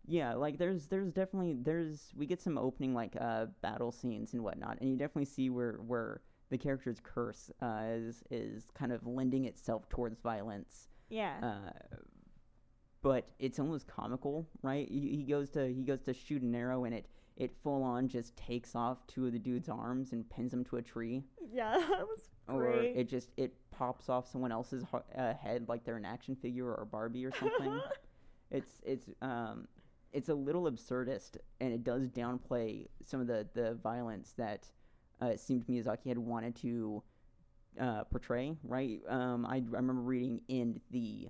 [0.07, 0.33] yeah.
[0.33, 4.79] Like there's there's definitely there's we get some opening like uh battle scenes and whatnot,
[4.81, 9.45] and you definitely see where where the character's curse uh, is is kind of lending
[9.45, 10.87] itself towards violence.
[11.09, 11.33] Yeah.
[11.43, 11.71] uh,
[13.03, 14.87] but it's almost comical, right?
[14.89, 18.07] He, he goes to he goes to shoot an arrow and it it full on
[18.07, 21.77] just takes off two of the dude's arms and pins him to a tree, yeah,
[21.89, 22.95] that was or great.
[22.95, 26.65] it just it pops off someone else's ho- uh, head like they're an action figure
[26.67, 27.79] or a Barbie or something.
[28.51, 29.67] it's it's um
[30.13, 34.67] it's a little absurdist and it does downplay some of the the violence that
[35.21, 37.01] uh, it seemed Miyazaki had wanted to
[37.81, 38.55] uh, portray.
[38.63, 39.01] Right?
[39.09, 41.29] Um, I, I remember reading in the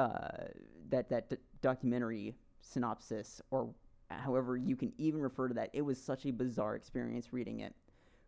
[0.00, 0.48] uh,
[0.88, 3.74] that that d- documentary synopsis or
[4.10, 5.70] however you can even refer to that.
[5.72, 7.74] It was such a bizarre experience reading it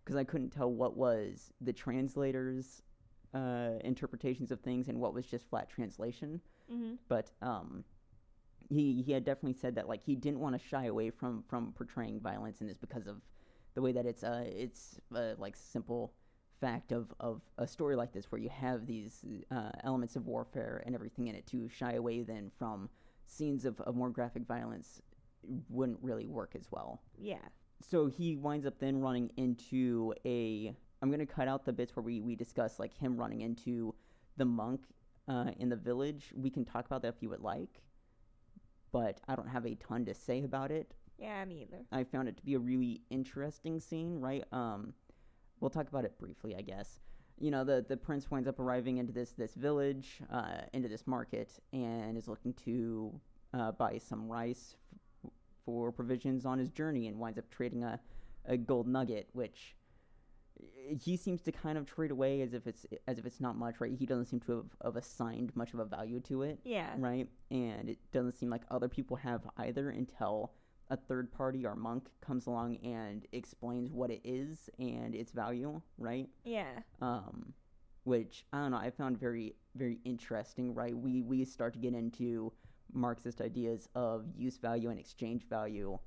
[0.04, 2.82] because I couldn't tell what was the translator's
[3.34, 6.94] uh, interpretations of things and what was just flat translation mm-hmm.
[7.08, 7.84] but um,
[8.68, 11.72] he he had definitely said that like he didn't want to shy away from from
[11.72, 13.16] portraying violence in this because of
[13.74, 16.12] the way that it's uh it's uh, like simple
[16.62, 20.82] fact of of a story like this where you have these uh, elements of warfare
[20.86, 22.88] and everything in it to shy away then from
[23.26, 24.88] scenes of, of more graphic violence
[25.68, 27.46] wouldn't really work as well Yeah.
[27.80, 31.96] so he winds up then running into a i'm going to cut out the bits
[31.96, 33.94] where we, we discuss like him running into
[34.36, 34.80] the monk
[35.28, 37.82] uh, in the village we can talk about that if you would like
[38.92, 41.82] but i don't have a ton to say about it Yeah, me either.
[41.92, 44.44] I found it to be a really interesting scene, right?
[44.52, 44.92] Um,
[45.62, 47.00] we'll talk about it briefly, I guess.
[47.40, 51.06] You know, the the prince winds up arriving into this this village, uh, into this
[51.06, 53.18] market, and is looking to
[53.54, 54.76] uh, buy some rice
[55.24, 55.30] f-
[55.64, 57.98] for provisions on his journey, and winds up trading a
[58.44, 59.74] a gold nugget, which
[61.02, 63.80] he seems to kind of trade away as if it's as if it's not much,
[63.80, 63.92] right?
[63.92, 66.90] He doesn't seem to have, have assigned much of a value to it Yeah.
[66.98, 67.28] right?
[67.50, 70.52] And it doesn't seem like other people have either until
[70.92, 75.80] a third party or monk comes along and explains what it is and its value,
[75.96, 76.28] right?
[76.44, 76.80] Yeah.
[77.00, 77.54] Um,
[78.04, 80.96] which I don't know, I found very very interesting, right?
[80.96, 82.52] We we start to get into
[82.92, 85.98] Marxist ideas of use value and exchange value.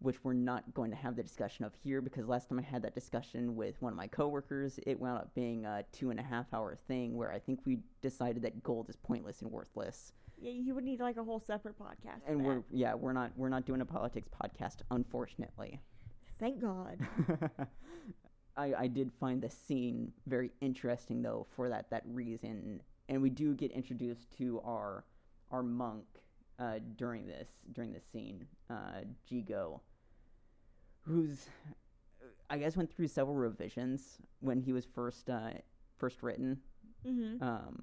[0.00, 2.82] Which we're not going to have the discussion of here because last time I had
[2.82, 6.22] that discussion with one of my coworkers, it wound up being a two and a
[6.22, 10.74] half hour thing where I think we decided that gold is pointless and worthless you
[10.74, 12.20] would need like a whole separate podcast.
[12.26, 15.80] and we're yeah we're not we're not doing a politics podcast unfortunately
[16.38, 16.98] Thank God.
[18.56, 23.30] I, I did find the scene very interesting though for that that reason and we
[23.30, 25.04] do get introduced to our
[25.50, 26.04] our monk
[26.58, 29.80] uh, during this during this scene uh, Jigo
[31.02, 31.46] who's
[32.50, 35.50] I guess went through several revisions when he was first uh,
[35.96, 36.58] first written
[37.06, 37.42] mm-hmm.
[37.42, 37.80] um,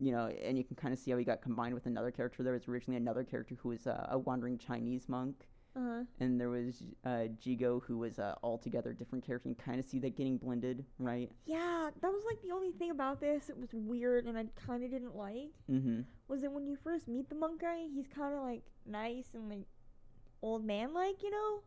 [0.00, 2.42] you know, and you can kind of see how he got combined with another character.
[2.42, 6.04] There was originally another character who was uh, a wandering Chinese monk, Uh-huh.
[6.20, 9.48] and there was uh, Jigo, who was a altogether different character.
[9.48, 11.30] You can kind of see that getting blended, right?
[11.46, 13.48] Yeah, that was like the only thing about this.
[13.50, 15.50] It was weird, and I kind of didn't like.
[15.70, 16.00] Mm-hmm.
[16.28, 19.48] Was that when you first meet the monk guy, he's kind of like nice and
[19.48, 19.66] like
[20.42, 21.60] old man like, you know?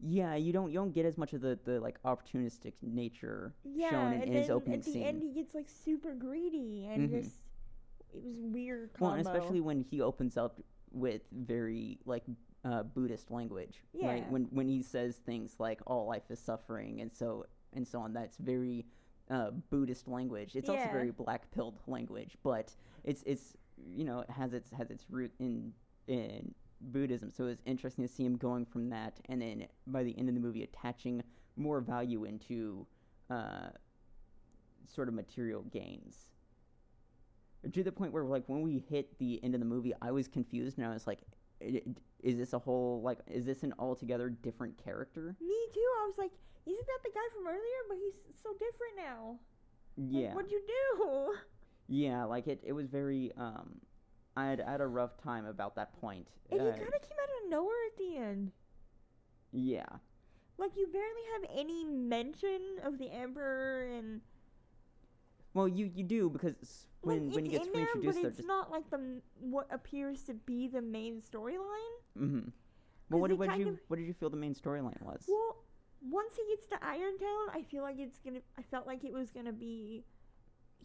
[0.00, 3.90] Yeah, you don't you don't get as much of the, the like opportunistic nature Yeah,
[3.90, 5.06] shown in, in his opening at the scene.
[5.06, 7.20] end he gets like super greedy and Mhm.
[7.22, 7.38] just
[8.14, 8.90] it was weird.
[8.98, 9.28] well, Combo.
[9.28, 10.60] and especially when he opens up
[10.92, 12.24] with very like
[12.64, 14.18] uh, Buddhist language, right?
[14.18, 14.30] Yeah.
[14.30, 18.12] When when he says things like "all life is suffering" and so and so on,
[18.12, 18.86] that's very
[19.30, 20.56] uh, Buddhist language.
[20.56, 22.72] It's also very black pilled language, but
[23.02, 25.72] it's it's you know it has its has its root in
[26.06, 27.30] in Buddhism.
[27.30, 30.34] So it's interesting to see him going from that, and then by the end of
[30.34, 31.22] the movie, attaching
[31.56, 32.86] more value into
[33.30, 33.68] uh,
[34.86, 36.30] sort of material gains
[37.72, 40.28] to the point where like when we hit the end of the movie i was
[40.28, 41.20] confused and i was like
[41.62, 45.88] "I- I- is this a whole like is this an altogether different character Me too.
[46.02, 46.32] I was like,
[46.66, 47.80] isn't that the guy from earlier?
[47.88, 49.38] But he's so different now.
[49.96, 51.34] Like, yeah what'd you do?
[51.88, 53.80] yeah like it it was very um
[54.36, 56.28] i had, I had a rough time about that point.
[56.50, 58.52] And he Uh, kind of came out of nowhere at the end.
[59.52, 59.86] yeah
[60.58, 64.20] Like you barely have any mention of the emperor and
[65.54, 68.48] well you you do because when like, when he gets there, but reintroduced it's just
[68.48, 71.94] not like the what appears to be the main storyline.
[72.18, 72.48] mm-hmm
[73.10, 75.24] well what did, what did you of- what did you feel the main storyline was
[75.28, 75.56] Well,
[76.10, 78.40] once he gets to Irontown, I feel like it's gonna.
[78.58, 80.04] I felt like it was gonna be.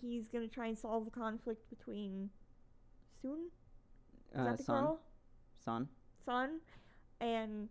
[0.01, 2.29] He's gonna try and solve the conflict between
[3.21, 3.49] Soon.
[4.33, 4.99] Is uh, that the son girl?
[5.65, 5.87] son
[6.25, 6.59] Son,
[7.19, 7.67] and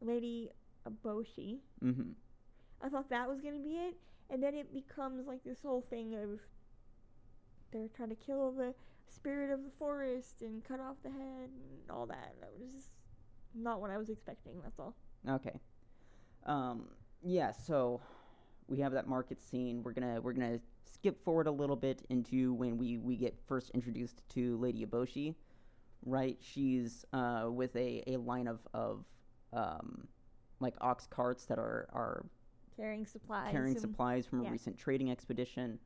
[0.00, 0.50] Lady
[0.88, 1.58] Eboshi.
[1.82, 2.12] mm-hmm
[2.80, 3.96] I thought that was gonna be it,
[4.30, 6.40] and then it becomes like this whole thing of
[7.72, 8.74] they're trying to kill the
[9.08, 12.34] spirit of the forest and cut off the head and all that.
[12.40, 12.88] That was just
[13.54, 14.54] not what I was expecting.
[14.62, 14.94] That's all.
[15.28, 15.58] Okay.
[16.46, 16.88] Um,
[17.22, 18.00] yeah, so
[18.68, 19.82] we have that market scene.
[19.82, 23.70] We're gonna we're gonna skip forward a little bit into when we we get first
[23.70, 25.34] introduced to Lady Eboshi.
[26.06, 29.04] Right, she's uh, with a, a line of of
[29.52, 30.06] um,
[30.60, 32.26] like ox carts that are are
[32.76, 33.52] Carrying supplies.
[33.52, 35.78] carrying supplies from a recent trading expedition,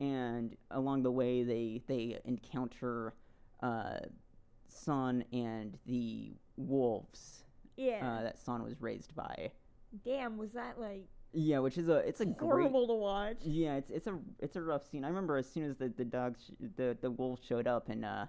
[0.00, 3.14] and along the way they they encounter
[3.62, 3.98] uh,
[4.68, 7.44] Son and the wolves
[7.76, 8.06] Yeah.
[8.18, 9.50] uh, that Son was raised by.
[10.04, 13.38] Damn, was that like Yeah, which is a it's a great horrible to watch?
[13.42, 15.04] yeah it's it's a it's a rough scene.
[15.04, 18.04] I remember as soon as the the dogs sh- the the wolves showed up and
[18.04, 18.26] uh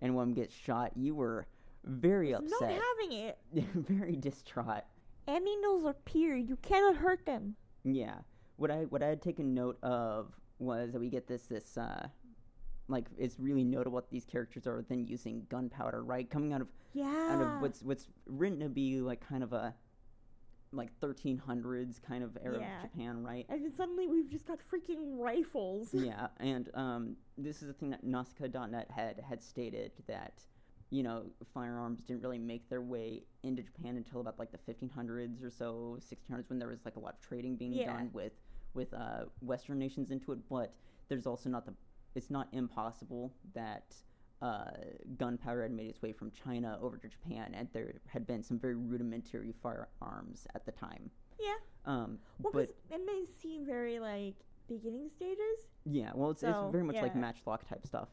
[0.00, 1.46] and one gets shot, you were
[1.84, 3.38] very upset, Not having it.
[3.74, 4.84] very distraught.
[5.28, 6.36] Aminos are pure.
[6.36, 7.56] You cannot hurt them.
[7.84, 8.16] Yeah,
[8.56, 12.08] what I what I had taken note of was that we get this this uh
[12.88, 16.28] like it's really notable what these characters are then using gunpowder, right?
[16.28, 17.28] Coming out of Yeah.
[17.30, 19.74] out of what's what's written to be like kind of a
[20.72, 22.76] like 1300s kind of era Yeah.
[22.84, 23.46] of Japan, right?
[23.48, 25.90] and then suddenly we've just got freaking rifles.
[25.94, 30.42] yeah, and um, this is the thing that Nausicaa.net had had stated that
[30.94, 35.42] you know firearms didn't really make their way into Japan until about like the 1500s
[35.42, 37.86] or so, 1600s when there was like a lot of trading being Yeah.
[37.86, 38.32] done with
[38.74, 40.38] with uh, Western nations into it.
[40.48, 40.72] But
[41.08, 41.74] there's also not the
[42.14, 43.96] it's not impossible that
[44.40, 44.70] uh,
[45.16, 48.58] gunpowder had made its way from China over to Japan, and there had been some
[48.58, 51.10] very rudimentary firearms at the time.
[51.40, 51.54] Yeah.
[51.86, 54.36] Um, Well, but and they seem very like
[54.68, 55.58] beginning stages.
[55.86, 58.08] Yeah, well, it's, So, it's very much like matchlock type stuff.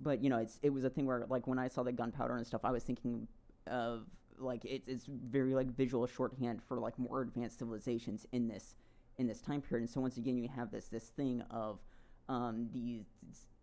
[0.00, 2.36] But you know, it's it was a thing where like when I saw the gunpowder
[2.36, 3.26] and stuff, I was thinking
[3.66, 4.06] of
[4.38, 8.74] like it's it's very like visual shorthand for like more advanced civilizations in this
[9.18, 9.82] in this time period.
[9.82, 11.80] And so once again, you have this this thing of
[12.28, 13.06] um, these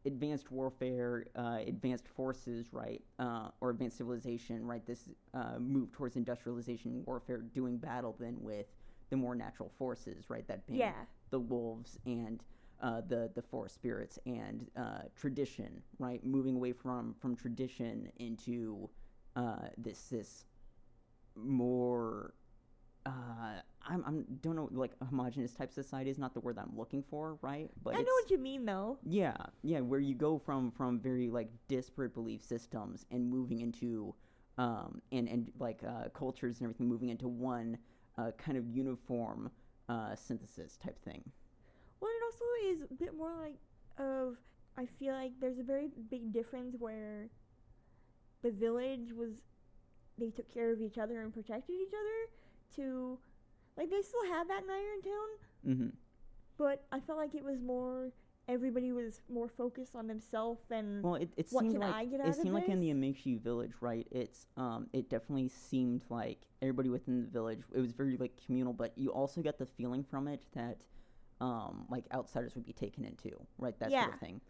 [0.06, 4.86] advanced warfare, uh, advanced forces, right, uh, or advanced civilization, right.
[4.86, 8.66] This uh, move towards industrialization warfare, doing battle then with
[9.10, 10.48] the more natural forces, right.
[10.48, 10.94] That being Yeah.
[11.30, 12.44] the wolves and
[12.82, 16.24] uh, the the forest spirits and uh, tradition, right?
[16.24, 18.90] Moving away from from tradition into
[19.36, 20.46] uh, this this
[21.36, 22.34] more.
[23.06, 26.76] Uh, I'm I'm don't know like homogenous type society is not the word that I'm
[26.78, 27.70] looking for, right?
[27.84, 28.98] But I know what you mean though.
[29.06, 34.16] yeah, yeah, where you go from from very like disparate belief systems and moving into
[34.58, 37.78] um and and like uh, cultures and everything moving into one
[38.18, 39.52] uh, kind of uniform
[39.88, 41.24] uh, synthesis type thing.
[42.26, 43.56] Also is a bit more like
[43.98, 44.38] of.
[44.78, 47.30] I feel like there's a very big difference where
[48.42, 49.42] the village was,
[50.18, 52.32] they took care of each other and protected each other.
[52.76, 53.18] To,
[53.78, 55.30] like they still had that in Irontown,
[55.68, 55.90] Mm-hmm.
[56.58, 58.12] but I felt like it was more.
[58.48, 62.06] Everybody was more focused on themselves and Well, it, it What seemed can like I
[62.06, 62.98] get out it seemed like in the this?
[62.98, 64.06] Emishi village, right?
[64.12, 67.62] It's um, it definitely seemed like everybody within the village.
[67.74, 70.78] It was very like communal, but you also got the feeling from it that
[71.42, 73.78] um, like outsiders would be taken into, right?
[73.80, 74.42] That sort of thing.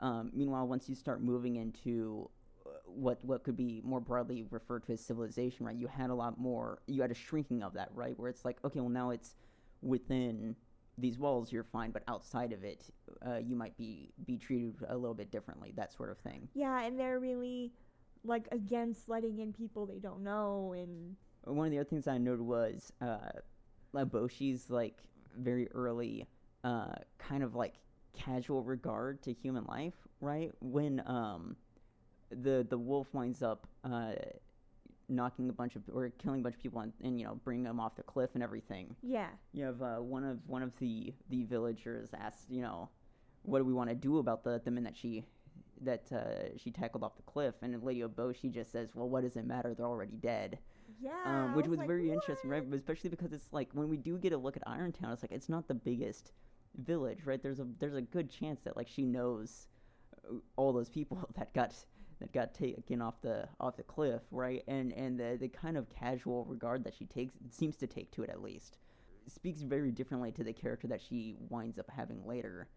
[0.00, 2.28] Um, meanwhile, once you start moving into
[2.66, 5.76] uh, what what could be more broadly referred to as civilization, right?
[5.76, 6.78] You had a lot more.
[6.86, 8.18] You had a shrinking of that, right?
[8.18, 9.34] Where it's like, okay, well now it's
[9.82, 10.56] within
[10.96, 12.84] these walls, you're fine, but outside of it,
[13.26, 15.72] uh, you might be be treated a little bit differently.
[15.76, 16.48] That sort of thing.
[16.54, 17.72] yeah, and they're really
[18.24, 22.16] like against letting in people they don't know and One of the other things I
[22.18, 23.18] noted was uh,
[23.94, 24.96] Eboshi's like
[25.36, 26.26] very early,
[26.64, 27.74] uh, kind of like
[28.12, 30.50] casual regard to human life, right?
[30.60, 31.56] When um,
[32.30, 34.12] the the wolf winds up uh,
[35.08, 37.64] knocking a bunch of or killing a bunch of people and, and you know bringing
[37.64, 38.96] them off the cliff and everything.
[39.02, 42.88] yeah, You have uh, one of one of the the villagers asked, you know,
[43.42, 45.24] what do we want to do about the the men that she
[45.82, 47.54] that uh, she tackled off the cliff?
[47.62, 49.74] And Lady Eboshi just says, well, what does it matter?
[49.74, 50.58] They're already dead
[51.00, 52.62] yeah, um, I which was like, very interesting, right?
[52.72, 55.48] Especially because it's like when we do get a look at Irontown, it's like it's
[55.48, 56.32] not the biggest
[56.78, 57.42] village, right?
[57.42, 59.68] There's a there's a good chance that like she knows
[60.28, 61.74] uh, all those people that got
[62.20, 64.62] that got taken off the off the cliff, right?
[64.68, 68.22] And and the the kind of casual regard that she takes seems to take to
[68.22, 68.78] it at least
[69.26, 72.68] speaks very differently to the character that she winds up having later.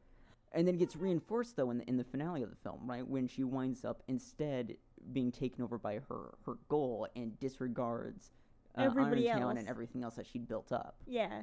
[0.54, 3.06] And then gets reinforced though in the, in the finale of the film, right?
[3.06, 4.78] When she winds up instead
[5.12, 8.32] being taken over by her her goal and disregards
[8.78, 9.58] uh, Everybody else.
[9.58, 10.96] and everything else that she'd built up.
[11.06, 11.42] Yeah.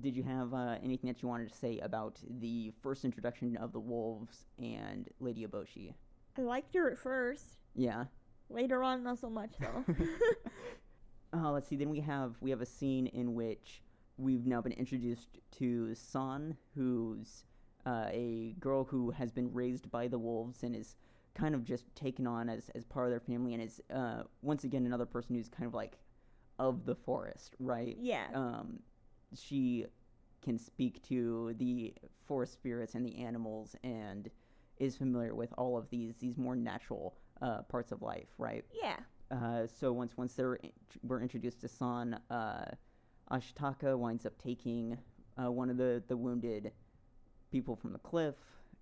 [0.00, 3.72] Did you have uh, anything that you wanted to say about the first introduction of
[3.72, 5.94] the wolves and Lady Eboshi?
[6.36, 7.58] I liked her at first.
[7.74, 8.04] Yeah.
[8.50, 9.84] Later on, not so much though.
[11.32, 11.76] Uh, let's see.
[11.76, 13.82] Then we have we have a scene in which
[14.16, 17.44] we've now been introduced to San, who's
[17.86, 20.96] uh, a girl who has been raised by the wolves and is
[21.34, 24.64] kind of just taken on as as part of their family, and is uh, once
[24.64, 25.98] again another person who's kind of like
[26.58, 27.96] of the forest, right?
[28.00, 28.26] yeah.
[28.34, 28.78] um,
[29.34, 29.86] she
[30.42, 31.94] can speak to the
[32.26, 34.30] forest spirits and the animals and
[34.78, 38.64] is familiar with all of these these more natural uh, parts of life, right?
[38.82, 38.96] yeah.
[39.30, 40.70] Uh, so once once they're in,
[41.02, 42.64] we're introduced to San, uh,
[43.30, 44.96] Ashitaka winds up taking
[45.36, 46.72] uh, one of the, the wounded
[47.50, 48.34] people from the cliff,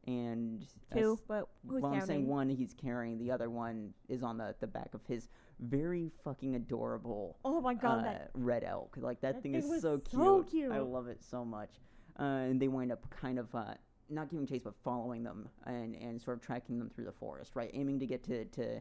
[0.07, 4.23] and Two, s- but who's well, I'm saying one he's carrying, the other one is
[4.23, 5.29] on the, the back of his
[5.61, 8.97] very fucking adorable Oh my god, uh, that red elk.
[9.01, 10.23] Like that, that thing, thing is so cute.
[10.23, 10.73] so cute.
[10.73, 11.71] I love it so much.
[12.19, 13.75] Uh, and they wind up kind of uh,
[14.09, 17.53] not giving chase, but following them and, and sort of tracking them through the forest,
[17.55, 17.71] right?
[17.75, 18.81] Aiming to get to, to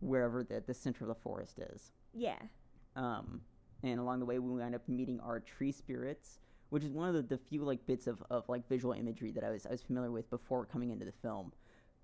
[0.00, 1.90] wherever the, the center of the forest is.
[2.14, 2.36] yeah.
[2.96, 3.40] Um,
[3.82, 6.38] and along the way, we wind up meeting our tree spirits,
[6.70, 9.44] which is one of the, the few like bits of, of like visual imagery that
[9.44, 11.52] I was I was familiar with before coming into the film.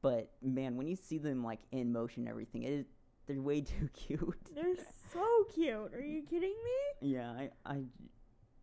[0.03, 2.87] But man, when you see them like in motion, and everything it is
[3.27, 4.51] they're way too cute.
[4.55, 4.77] They're
[5.13, 5.95] so cute.
[5.95, 7.13] Are you kidding me?
[7.13, 7.83] Yeah, I, I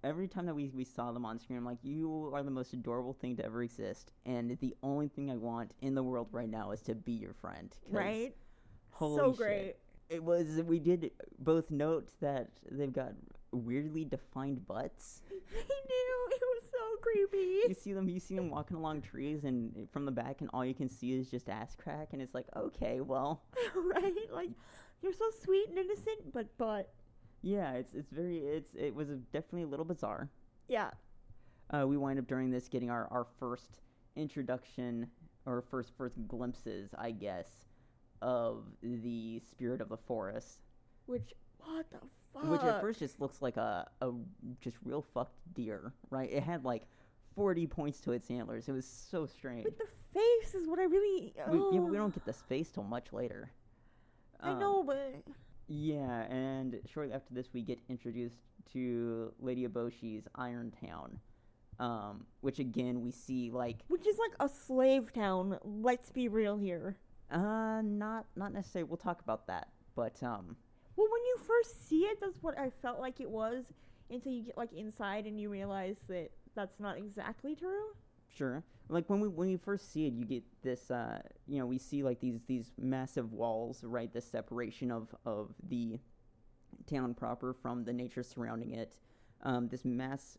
[0.03, 2.73] every time that we, we saw them on screen, I'm like, you are the most
[2.73, 6.49] adorable thing to ever exist, and the only thing I want in the world right
[6.49, 7.75] now is to be your friend.
[7.89, 8.35] Right?
[8.91, 9.37] Holy so shit.
[9.37, 9.75] great.
[10.09, 10.61] It was.
[10.63, 13.11] We did both note that they've got
[13.51, 15.21] weirdly defined butts.
[15.31, 17.37] I knew it was so creepy.
[17.69, 20.65] you see them you see them walking along trees and from the back and all
[20.65, 23.43] you can see is just ass crack and it's like okay well
[23.75, 24.13] right?
[24.31, 24.49] Like
[25.01, 26.93] you're so sweet and innocent, but but
[27.41, 30.29] yeah it's it's very it's it was definitely a little bizarre
[30.67, 30.89] yeah,
[31.69, 33.79] uh, we wind up during this getting our, our first
[34.17, 35.07] introduction
[35.45, 37.47] or first first glimpses i guess
[38.21, 40.59] of the spirit of the forest
[41.05, 41.99] which what the?
[42.43, 44.11] Which at first just looks like a, a
[44.61, 46.83] just real fucked deer right it had like
[47.35, 50.83] 40 points to its antlers it was so strange But the face is what I
[50.83, 51.33] really.
[51.49, 53.51] we, yeah, we don't get this face till much later
[54.41, 55.15] I Um, know, but
[55.67, 58.37] Yeah, and shortly after this, we get introduced
[58.73, 61.19] to Lady Eboshi's Iron Town,
[61.79, 65.57] um, which again we see like which is like a slave town.
[65.63, 66.97] Let's be real here.
[67.31, 68.87] uh not not necessarily.
[68.89, 70.55] We'll talk about that, but um
[70.97, 73.65] Well, when you first see it, that's what I felt like it was.
[74.09, 77.93] Until you get like inside and you realize that that's not exactly true.
[78.27, 78.63] sure.
[78.89, 80.89] Like when we when you first see it, you get this.
[80.91, 84.11] Uh, you know, we see like these these massive walls, right?
[84.11, 85.99] The separation of of the
[86.85, 88.97] town proper from the nature surrounding it.
[89.43, 90.37] Um, this mass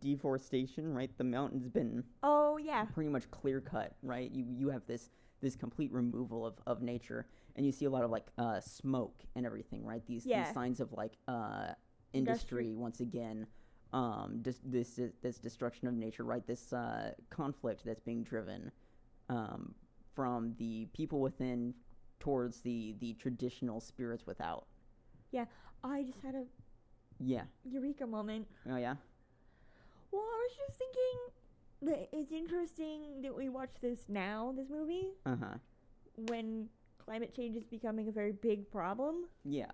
[0.00, 1.10] deforestation, right?
[1.16, 4.30] The mountain's been Oh yeah, pretty much clear cut, right?
[4.30, 5.10] You you have this
[5.42, 7.26] this complete removal of, of nature,
[7.56, 10.02] and you see a lot of like uh, smoke and everything, right?
[10.06, 10.44] These, Yeah.
[10.44, 11.72] these signs of like uh,
[12.12, 12.74] Industry.
[12.74, 13.46] once again,
[13.92, 16.46] um, dis- this this destruction of nature, right?
[16.46, 18.70] This uh, conflict that's being driven
[19.28, 19.74] um,
[20.14, 21.74] from the people within
[22.20, 24.66] towards the the traditional spirits without.
[25.32, 25.44] Yeah,
[25.84, 26.44] I just had a
[27.18, 27.44] Yeah.
[27.64, 28.46] eureka moment.
[28.70, 28.96] Oh yeah.
[30.12, 31.18] Well, I was just thinking
[31.82, 35.54] that it's interesting that we watch this now, this movie, Uh huh.
[36.28, 36.68] when
[37.06, 39.24] climate change is becoming a very big problem.
[39.44, 39.70] Yeah.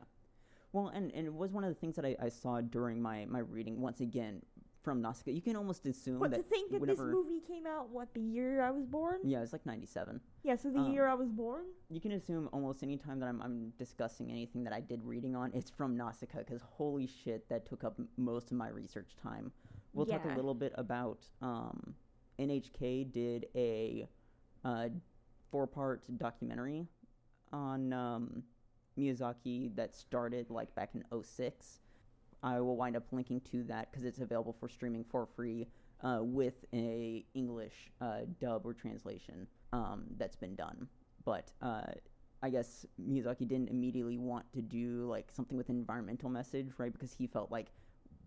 [0.72, 3.26] Well, and, and it was one of the things that I, I saw during my,
[3.26, 4.42] my reading, once again,
[4.82, 5.30] from Nausicaa.
[5.30, 8.20] You can almost assume But that to think that this movie came out, what, the
[8.20, 9.18] year I was born?
[9.22, 10.20] Yeah, it's like 97.
[10.44, 11.64] Yeah, so the Um, year I was born?
[11.90, 15.36] You can assume almost any time that I'm, I'm discussing anything that I did reading
[15.36, 19.14] on, it's from Nausicaa, because holy shit, that took up m- most of my research
[19.22, 19.52] time.
[19.92, 21.94] We'll talk a little bit about um,
[22.38, 24.08] NHK did a
[24.64, 24.88] uh,
[25.50, 26.86] four part documentary
[27.52, 28.42] on um,
[28.98, 31.80] Miyazaki that started like back in 06.
[32.42, 35.68] I will wind up linking to that because it's available for streaming for free
[36.02, 40.88] uh, with a English uh, dub or translation um, that's been done.
[41.24, 41.82] But uh,
[42.42, 46.92] I guess Miyazaki didn't immediately want to do like something with an environmental message, right?
[46.92, 47.68] Because he felt like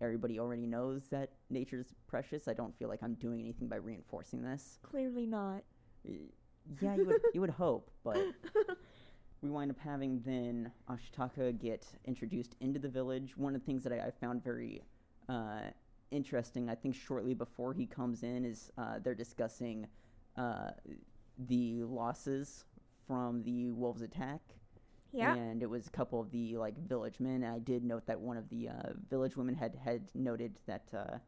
[0.00, 2.48] everybody already knows that nature's precious.
[2.48, 4.78] I don't feel like I'm doing anything by reinforcing this.
[4.82, 5.62] Clearly not.
[6.80, 8.16] Yeah, you would you would hope, but
[9.42, 13.36] we wind up having then Ashitaka get introduced into the village.
[13.36, 14.82] One of the things that I, I found very
[15.28, 15.70] uh,
[16.10, 19.86] interesting, I think, shortly before he comes in, is uh, they're discussing
[20.36, 20.70] uh,
[21.48, 22.64] the losses
[23.06, 24.40] from the wolves' attack.
[25.12, 25.34] Yeah.
[25.34, 27.42] And it was a couple of the like village men.
[27.42, 30.84] And I did note that one of the uh, village women had had noted that
[30.94, 31.18] uh,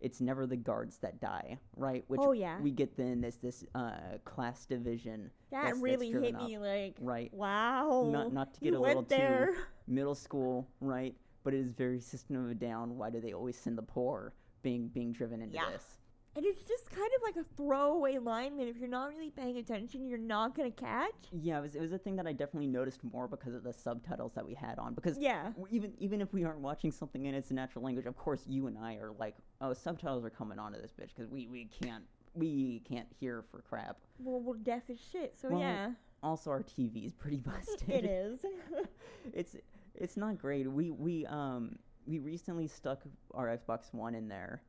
[0.00, 2.04] it's never the guards that die, right?
[2.08, 2.60] Which oh, yeah.
[2.60, 6.58] we get then this this uh, class division, that that's- that's really hit driven me
[6.58, 7.32] like, right?
[7.34, 8.08] wow.
[8.10, 9.54] Not not to get you a little too
[9.86, 11.14] middle school, right?
[11.44, 12.96] But it is very system of a down.
[12.96, 15.70] Why do they always send the poor being being driven into Yeah.
[15.70, 15.97] this?
[16.38, 19.56] And it's just kind of like a throwaway line that if you're not really paying
[19.56, 21.10] attention, you're not going to catch.
[21.32, 23.72] Yeah, it was, it was a thing that I definitely noticed more because of the
[23.72, 24.94] subtitles that we had on.
[24.94, 25.50] Because Yeah.
[25.68, 28.78] even even if we aren't watching something in its natural language, of course you and
[28.78, 32.84] I are like, oh, subtitles are coming onto this bitch because we, we can't we
[32.88, 33.96] can't hear for crap.
[34.20, 35.90] Well, we're deaf as shit, so Well, yeah.
[36.22, 37.90] Also, our TV is pretty busted.
[37.90, 38.44] It is.
[39.32, 39.56] it's
[39.96, 40.70] it's not great.
[40.70, 43.02] We we um we recently stuck
[43.34, 44.62] our Xbox One in there,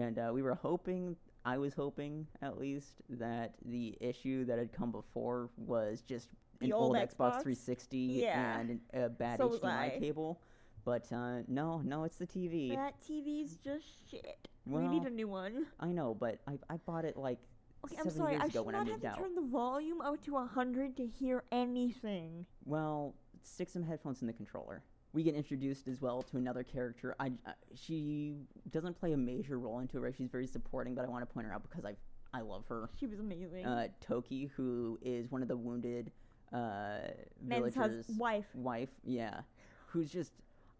[0.00, 1.16] and uh, we were hoping.
[1.44, 6.30] I was hoping, at least, that the issue that had come before was just
[6.60, 7.42] The an old old, Xbox Xbox?
[7.42, 8.58] 360 Yeah.
[8.60, 10.40] and an- a bad So HDMI cable.
[10.86, 12.74] But uh, no, no, it's the TV.
[12.74, 14.48] that TV's just shit.
[14.66, 15.66] we need a new one.
[15.80, 17.38] I know, but I, I bought it like
[17.86, 18.32] Okay, I'm seven sorry.
[18.32, 19.18] years I ago should when I not have to out.
[19.18, 22.46] turn the volume up to 100 to hear anything.
[22.64, 24.82] Well, stick some headphones in the controller.
[25.14, 27.14] We get introduced as well to another character.
[27.20, 28.34] I, uh, she
[28.72, 30.14] doesn't play a major role into it, right?
[30.16, 31.94] She's very supporting, but I want to point her out because I
[32.36, 32.90] I love her.
[32.98, 33.64] She was amazing.
[33.64, 36.10] Uh, Toki, who is one of the wounded
[36.52, 36.98] uh,
[37.40, 38.46] Men's villagers' hus- wife.
[38.54, 39.42] wife, yeah,
[39.86, 40.32] who's just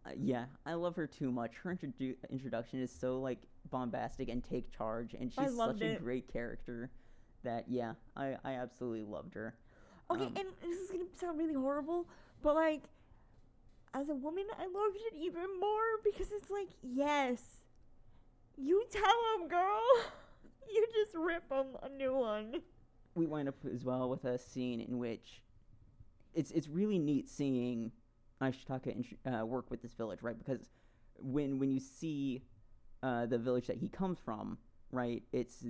[0.05, 1.53] uh, yeah, I love her too much.
[1.62, 3.39] Her introdu- introduction is so like
[3.70, 6.91] bombastic and take charge, and she's such a great character
[7.45, 9.55] that yeah, I I absolutely loved her.
[10.11, 12.09] Okay, Um, and this is gonna sound really horrible,
[12.43, 12.82] but like,
[13.95, 17.40] as a woman, I loved it even more because it's like, yes,
[18.57, 19.03] you tell
[19.40, 19.80] him, girl,
[20.74, 22.57] you just rip them a new one.
[23.14, 25.42] we wind up as well with a scene in which
[26.34, 27.92] it's it's really neat seeing
[28.42, 30.36] Ashitaka uh, work with this village, right?
[30.36, 30.70] Because
[31.18, 32.42] when when you see
[33.05, 34.59] uh, the village that he comes from,
[34.90, 35.64] right, it's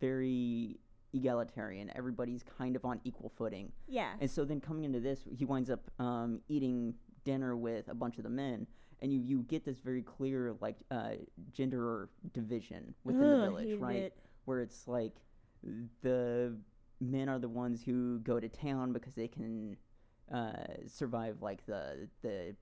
[0.00, 0.78] very
[1.14, 1.90] egalitarian.
[1.96, 4.12] Everybody's kind of on equal footing, Yeah.
[4.20, 6.94] and so then coming into this, he winds up um, eating
[7.24, 8.66] dinner with a bunch of the men.
[9.02, 11.10] And you, you get this very clear like uh,
[11.52, 13.96] gender division within the village, right?
[13.96, 14.16] it.
[14.44, 15.16] where it's like
[16.02, 16.56] the
[17.00, 19.76] men are the ones who go to town because they can
[20.32, 20.52] uh,
[20.86, 22.54] survive like the the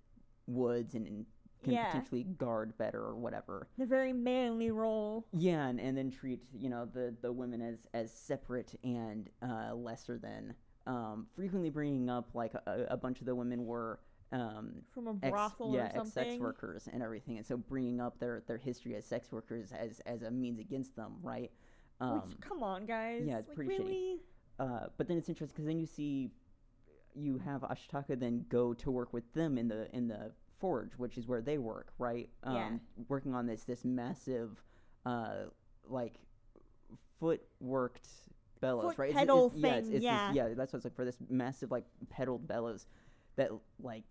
[0.46, 1.26] woods and, and
[1.62, 1.86] can Yeah.
[1.86, 3.68] potentially guard better or whatever.
[3.78, 5.26] The very manly role.
[5.32, 9.74] Yeah, and, and then treat you know the the women as as separate and uh,
[9.74, 10.54] lesser than.
[10.84, 14.00] Um, frequently bringing up like a, a bunch of the women were
[14.32, 18.00] um, From a ex, brothel yeah, or ex sex workers and everything, and so bringing
[18.00, 21.50] up their their history as sex workers as as a means against them, right?
[22.00, 23.22] Um, Which, come on, guys.
[23.26, 24.16] yeah, it's like, pretty shitty.
[24.58, 26.30] uh, but then it's interesting because then you see
[27.14, 31.18] you have Ashitaka then go to work with them in the in the forge, which
[31.18, 32.30] is where they work, right?
[32.44, 32.70] Um, Yeah.
[33.08, 34.62] Working on this this massive,
[35.04, 35.44] uh,
[35.86, 36.14] like
[37.20, 38.08] foot worked
[38.60, 39.14] bellows, Foot right?
[39.14, 40.28] pedal it's, yeah, it's, thing, it's yeah.
[40.28, 42.86] This, yeah, that's what it's like for this massive like pedaled bellows
[43.36, 44.04] that like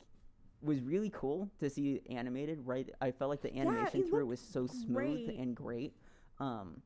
[0.62, 2.90] was really cool to see animated, right?
[3.02, 5.38] I felt like the animation it through it was so smooth great.
[5.40, 5.96] and great.
[6.40, 6.82] Um,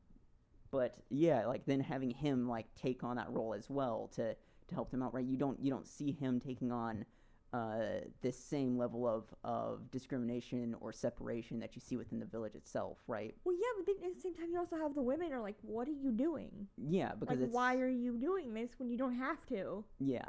[0.70, 4.74] but yeah, like then having him like take on that role as well to to
[4.74, 5.24] help them out, right?
[5.24, 7.04] You don't you don't see him taking on
[7.52, 12.54] uh, this same level of of discrimination or separation that you see within the village
[12.54, 13.34] itself, right?
[13.44, 15.56] Well, yeah, but then at the same time, you also have the women are like,
[15.62, 16.66] what are you doing?
[16.76, 19.84] Yeah, because Like, why are you doing this when you don't have to?
[20.00, 20.28] yeah,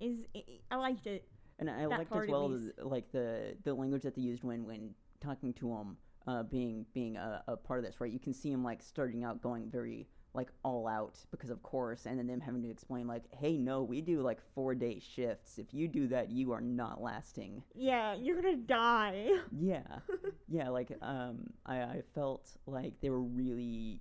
[0.00, 0.42] Is I
[0.72, 1.28] I liked it.
[1.58, 4.66] And I That liked as well the, like the the language that they used when
[4.66, 5.96] when talking to him,
[6.26, 8.12] uh, being being a, a part of this, right?
[8.12, 12.06] You can see him like starting out going very like all out because of course,
[12.06, 15.58] and then them having to explain like, hey, no, we do like four day shifts.
[15.58, 17.62] If you do that, you are not lasting.
[17.74, 19.28] Yeah, you're gonna die.
[19.56, 19.82] Yeah,
[20.48, 20.68] yeah.
[20.70, 24.00] Like, um, I, I felt like they were really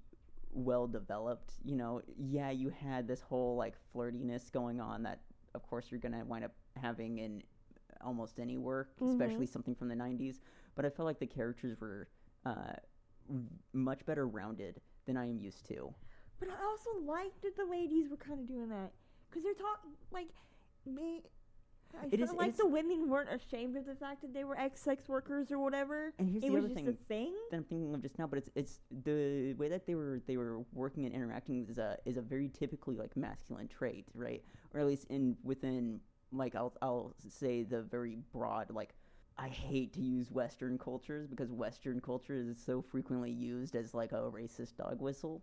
[0.52, 1.54] well developed.
[1.64, 5.20] You know, yeah, you had this whole like flirtiness going on that,
[5.54, 6.52] of course, you're gonna wind up
[6.82, 7.44] having in
[8.02, 10.40] almost any work, especially something from the '90s.
[10.76, 12.10] But I felt like the characters were
[12.46, 12.74] uh,
[13.74, 15.94] much better rounded than I am used to.
[16.40, 18.92] But I also liked that the ladies were kind of doing that
[19.30, 20.28] because they're talking like
[20.86, 21.22] me.
[22.02, 24.44] I It felt is- like is- the women weren't ashamed of the fact that they
[24.44, 26.12] were ex-sex workers or whatever.
[26.18, 26.88] And here's it the was other just thing.
[26.88, 27.34] a thing.
[27.52, 30.38] that I'm thinking of just now, but it's it's the way that they were they
[30.38, 34.44] were working and interacting is a is a very typically like masculine trait, right?
[34.74, 36.00] Or at least in within
[36.34, 38.94] like I'll I'll say the very broad like
[39.38, 44.12] I hate to use Western cultures because Western culture is so frequently used as like
[44.12, 45.42] a racist dog whistle.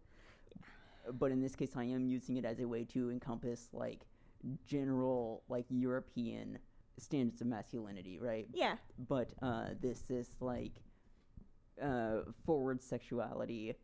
[1.13, 4.03] But in this case, I am using it as a way to encompass like
[4.65, 6.59] general like European
[6.99, 8.47] standards of masculinity, right?
[8.53, 8.77] Yeah,
[9.09, 10.83] but uh, this this like
[11.83, 13.75] uh, forward sexuality,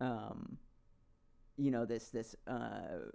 [0.00, 0.58] um,
[1.56, 3.10] you know, this this uh,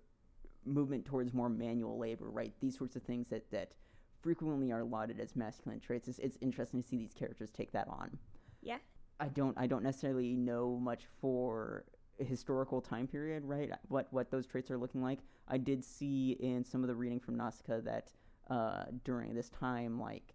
[0.66, 2.53] movement towards more manual labor, right?
[2.59, 3.74] These sorts of things that that
[4.22, 6.07] frequently are lauded as masculine traits.
[6.07, 8.18] It's, it's interesting to see these characters take that on.
[8.62, 8.78] yeah.
[9.20, 11.86] I don't I don't necessarily know much for
[12.20, 13.72] a historical time period, right?
[13.88, 15.20] What what those traits are looking like.
[15.47, 18.12] I did see in some of the reading from Nausicaa that
[18.49, 20.34] uh, during this time, like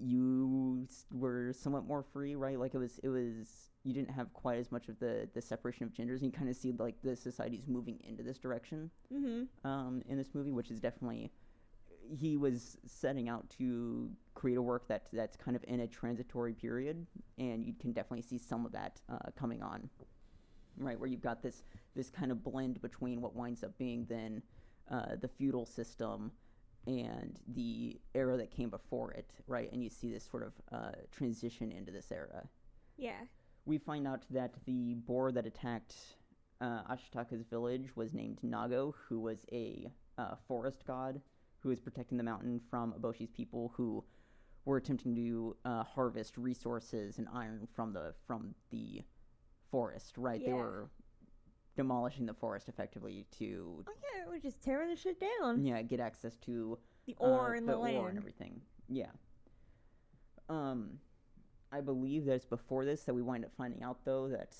[0.00, 2.58] you were somewhat more free, right?
[2.58, 5.84] Like it was it was you didn't have quite as much of the the separation
[5.84, 6.22] of genders.
[6.22, 9.66] And you kind of see like the society's moving into this direction Mm-hmm.
[9.68, 11.30] um, in this movie, which is definitely
[12.10, 16.52] he was setting out to create a work that that's kind of in a transitory
[16.52, 17.06] period,
[17.38, 19.88] and you can definitely see some of that uh, coming on,
[20.76, 20.98] right?
[20.98, 21.62] Where you've got this
[21.94, 24.42] this kind of blend between what winds up being then
[24.90, 26.32] uh, the feudal system
[26.86, 29.70] and the era that came before it, right?
[29.72, 32.48] And you see this sort of uh, transition into this era
[32.96, 33.20] Yeah.
[33.64, 35.94] We find out that the boar that attacked
[36.60, 41.20] uh, Ashitaka's village was named Nago, who was a uh, forest god
[41.60, 44.04] who was protecting the mountain from Eboshi's people who
[44.64, 49.02] were attempting to uh, harvest resources and iron from the from the
[49.70, 50.18] forest.
[50.18, 50.46] Right, Yeah.
[50.48, 50.90] they were
[51.76, 55.64] demolishing the forest effectively to Oh yeah, it was just tearing the shit down.
[55.64, 58.60] yeah get access to The uh, ore in the, ore and everything.
[58.88, 59.10] Yeah.
[60.48, 60.98] Um,
[61.72, 64.54] I believe that it's before this that we wind up finding out though that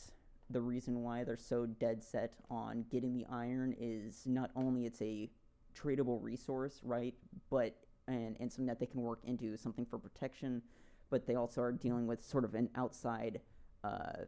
[0.50, 5.00] the reason why they're so dead set on getting the iron is not only it's
[5.02, 5.30] a
[5.74, 7.14] tradable resource, right,
[7.50, 7.74] but
[8.08, 10.62] and and something that they can work into something for protection,
[11.10, 13.40] but they also are dealing with sort of an outside
[13.84, 14.24] uh,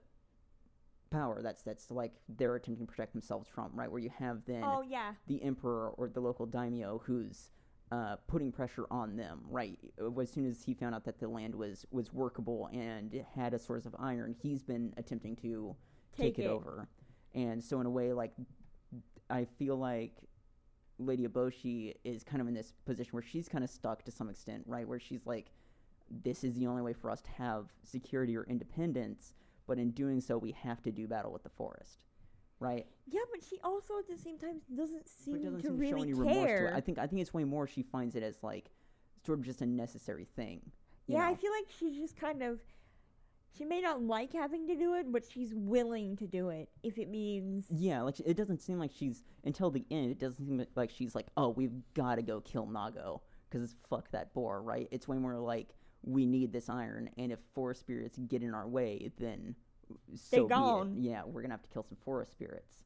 [1.11, 3.91] power that's that's like they're attempting to protect themselves from, right?
[3.91, 5.12] Where you have then Oh yeah.
[5.26, 7.51] the emperor or the local daimyo who's
[7.95, 9.78] uh, putting pressure on them, right?
[10.01, 13.55] Uh, As soon as he found out that the land was was workable and had
[13.55, 15.76] a source of iron, he's been attempting to
[16.16, 16.51] take, Take it, it.
[16.51, 16.88] over.
[17.34, 18.32] And so, in a way, like
[19.30, 20.12] I feel like
[20.99, 24.28] Lady Eboshi is kind of in this position where she's kind of stuck to some
[24.28, 24.86] extent, right?
[24.88, 25.51] Where she's like,
[26.24, 29.34] this is the only way for us to have security or independence,
[29.66, 31.99] but in doing so, we have to do battle with the forest,
[32.64, 32.86] right?
[33.06, 36.02] Yeah, but she also at the same time doesn't seem doesn't to seem really show
[36.02, 36.72] any remorse to care.
[36.74, 38.70] I think I think it's way more she finds it as like
[39.24, 40.60] sort of just a necessary thing.
[41.06, 42.60] yeah, I feel like she's just kind of.
[43.56, 46.98] She may not like having to do it, but she's willing to do it if
[46.98, 47.66] it means.
[47.70, 50.10] Yeah, like it doesn't seem like she's until the end.
[50.10, 53.76] It doesn't seem like she's like, oh, we've got to go kill Nago because it's
[53.88, 54.88] fuck that boar, right?
[54.90, 55.68] It's way more like
[56.02, 59.54] we need this iron, and if forest spirits get in our way, then
[60.14, 60.97] so gone.
[60.99, 62.84] Yeah, we're gonna have to kill some forest spirits.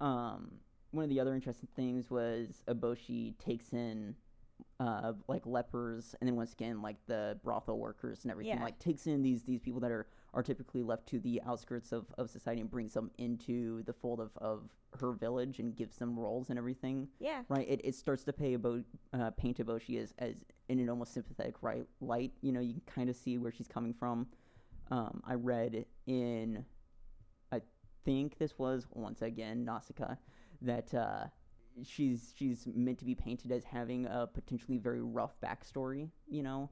[0.00, 0.52] Um,
[0.90, 4.14] one of the other interesting things was Eboshi takes in
[4.80, 8.62] uh, like lepers, and then once again, like the brothel workers and everything, Yeah.
[8.64, 12.06] like takes in these these people that are are typically left to the outskirts of,
[12.18, 14.68] of society and brings them into the fold of, of
[15.00, 17.08] her village and gives them roles and everything.
[17.18, 17.42] Yeah.
[17.48, 17.66] Right?
[17.66, 18.82] It, it starts to pay about
[19.14, 22.32] uh, paint Eboshi as, as in an almost sympathetic right light.
[22.42, 24.26] You know, you can kind of see where she's coming from.
[24.90, 26.64] Um, I read in,
[27.52, 27.60] I
[28.04, 30.14] think this was once again Nausicaa,
[30.62, 31.24] that uh,
[31.84, 36.10] she's she's meant to be painted as having a potentially very rough backstory.
[36.28, 36.70] You know,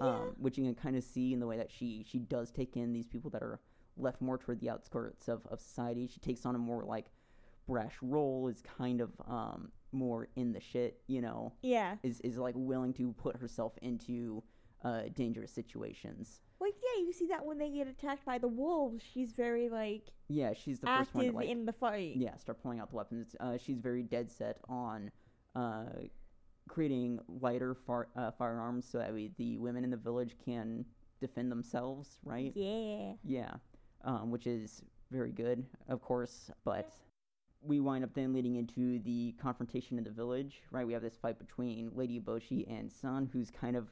[0.00, 0.08] Yeah.
[0.08, 2.76] um, which you can kind of see in the way that she she does take
[2.76, 3.60] in these people that are
[3.96, 6.06] left more toward the outskirts of, of society.
[6.06, 7.10] She takes on a more like
[7.66, 11.96] brash role, is kind of um, more in the shit, you know, Yeah.
[12.02, 14.42] is is like willing to put herself into
[14.82, 16.40] uh, dangerous situations.
[16.60, 20.02] Like yeah, you see that when they get attacked by the wolves, she's very like
[20.28, 22.16] Yeah, she's the first one to active like in the fight.
[22.16, 23.34] yeah start pulling out the weapons.
[23.40, 25.10] Uh, she's very dead set on
[25.54, 25.84] uh,
[26.68, 30.84] creating lighter far, uh, firearms so that way the women in the village can
[31.20, 32.52] defend themselves, right?
[32.54, 33.12] Yeah.
[33.24, 33.52] Yeah,
[34.04, 36.50] um, which is very good, of course.
[36.64, 36.92] But
[37.62, 40.86] we wind up then leading into the confrontation in the village, right?
[40.86, 43.88] We have this fight between Lady Eboshi and San, who's kind of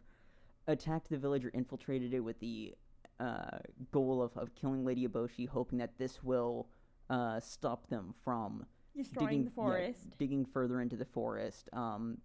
[0.69, 2.75] attacked the village or infiltrated it with the
[3.19, 3.59] uh,
[3.91, 6.69] goal of, of killing Lady Eboshi, hoping that this will
[7.11, 8.65] uh, stop them from
[8.97, 10.19] Destroying digging the yeah, forest.
[10.19, 12.19] digging further into the forest, um,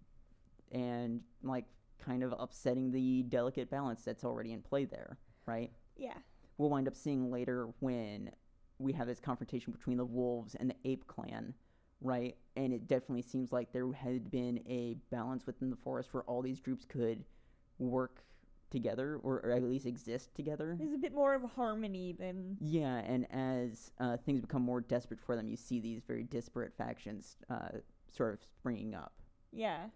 [0.72, 1.64] and like
[1.98, 5.72] kind of upsetting the delicate balance that's already in play there, right?
[5.96, 6.14] Yeah.
[6.58, 8.30] we'll wind up seeing later when
[8.78, 11.54] we have this confrontation between the wolves and the ape clan,
[12.00, 12.36] right?
[12.56, 16.42] And it definitely seems like there had been a balance within the forest where all
[16.42, 17.24] these groups could
[17.78, 18.24] work
[18.70, 20.76] together or, or at least exist together.
[20.78, 24.80] There's a bit more of a harmony than Yeah, and as uh, things become more
[24.80, 27.78] desperate for them, you see these very disparate factions uh,
[28.10, 29.12] sort of springing up.
[29.52, 29.86] yeah.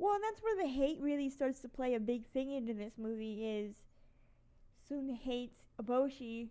[0.00, 2.92] Well, and that's where the hate really starts to play a big thing into this
[2.98, 3.44] movie.
[3.44, 3.74] Is
[4.88, 6.50] San hates Eboshi,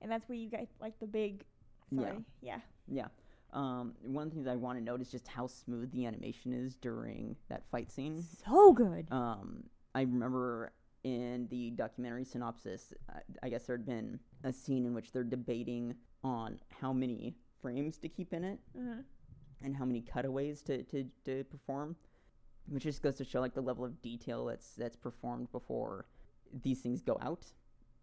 [0.00, 1.42] and that's where you get like the big.
[1.90, 2.12] Yeah.
[2.40, 2.60] Yeah.
[2.86, 3.06] Yeah.
[3.52, 6.52] Um, one of the things I want to note is just how smooth the animation
[6.52, 8.22] is during that fight scene.
[8.46, 9.08] So good.
[9.10, 9.64] Um,
[9.94, 10.72] I remember
[11.04, 12.92] in the documentary synopsis,
[13.42, 17.96] I, guess there had been a scene in which they're debating on how many frames
[17.98, 19.00] to keep in it hmm
[19.62, 21.94] and how many cutaways to, to, to perform,
[22.68, 26.06] which just goes to show like the level of detail that's that's performed before
[26.62, 27.44] these things go out.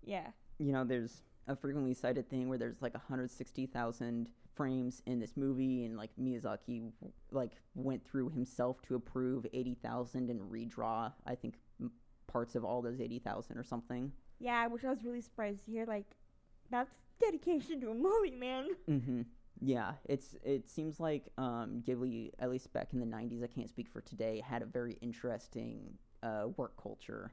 [0.04, 0.28] Yeah.
[0.60, 5.86] You know, there's a frequently cited thing where there's like 160,000 frames in this movie,
[5.86, 6.92] and like Miyazaki
[7.32, 11.56] like went through himself to approve 80,000 and redraw, I think,
[12.28, 14.12] parts of all those 80,000 or something.
[14.40, 15.86] Yeah, which I was really surprised to hear.
[15.86, 16.06] Like,
[16.70, 18.68] that's dedication to a movie, man.
[18.90, 19.22] Mm-hmm.
[19.60, 23.70] Yeah, it's it seems like um, Ghibli, at least back in the '90s, I can't
[23.70, 27.32] speak for today, had a very interesting uh, work culture.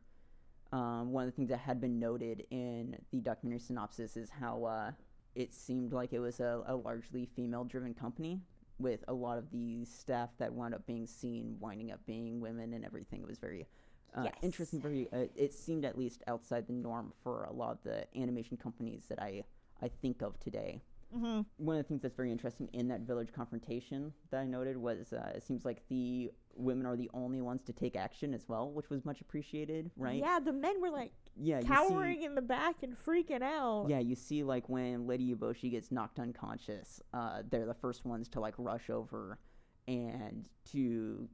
[0.73, 4.65] Um, one of the things that had been noted in the documentary synopsis is how
[4.65, 4.91] uh,
[5.35, 8.41] it seemed like it was a, a largely female-driven company,
[8.79, 12.73] with a lot of the staff that wound up being seen winding up being women
[12.73, 13.21] and everything.
[13.21, 13.67] It was very
[14.15, 14.35] uh, Yes.
[14.43, 14.81] interesting.
[14.81, 18.57] Very, uh, it seemed at least outside the norm for a lot of the animation
[18.57, 19.45] companies that I
[19.83, 20.83] I think of today
[21.15, 21.43] Mm-hmm.
[21.59, 25.13] one of the things that's very interesting in that village confrontation that I noted was
[25.13, 28.73] uh, it seems like the women are the only ones to take action as well,
[28.73, 30.21] which was much appreciated, right?
[30.21, 33.87] Yeah, the men were like yeah, you cowering in the back and freaking out.
[33.89, 38.27] Yeah, you see, like when Lady Eboshi gets knocked unconscious, uh, they're the first ones
[38.31, 39.39] to like rush over
[39.87, 41.29] and to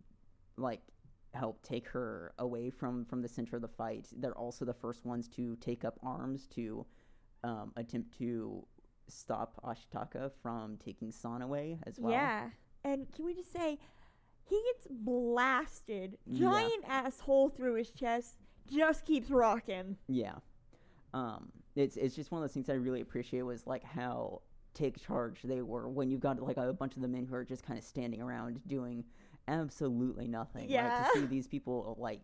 [0.58, 0.82] like
[1.34, 4.08] help take her away from from the center of the fight.
[4.16, 6.84] They're also the first ones to take up arms to
[7.44, 8.66] um, attempt to
[9.08, 12.12] stop Ashitaka from taking San away as well.
[12.12, 12.50] Yeah.
[12.84, 13.78] And can we just say,
[14.44, 16.50] he gets blasted, Yeah.
[16.50, 18.36] giant asshole through his chest,
[18.70, 19.96] just keeps rocking.
[20.08, 20.34] Yeah.
[21.12, 24.42] Um, it's it's just one of those things I really appreciate was like how
[24.74, 27.44] take charge they were when you've got like a bunch of the men who are
[27.44, 29.04] just kind of standing around doing
[29.50, 30.68] absolutely nothing.
[30.68, 31.04] Yeah.
[31.12, 32.20] To see these people like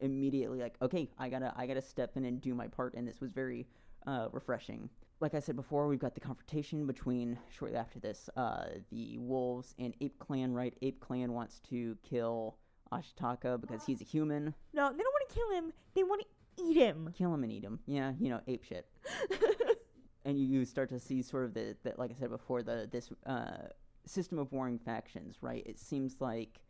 [0.00, 3.20] immediately like, okay, I gotta I gotta step in and do my part, and this
[3.20, 3.66] was very
[4.06, 4.88] uh, refreshing.
[5.20, 9.74] Like I said before, we've got the confrontation between shortly after this, uh, the wolves
[9.78, 10.52] and Ape Clan.
[10.52, 12.56] Right, Ape Clan wants to kill
[12.92, 14.54] Ashitaka because he's a human.
[14.72, 15.72] No, they don't want to kill him.
[15.94, 17.12] They want to eat him.
[17.16, 17.80] Kill him and eat him.
[17.86, 18.86] Yeah, you know, ape shit.
[20.24, 22.88] and you, you start to see sort of the, the like I said before, the
[22.90, 23.68] this uh,
[24.08, 25.62] system of warring factions, right?
[25.66, 26.60] It seems like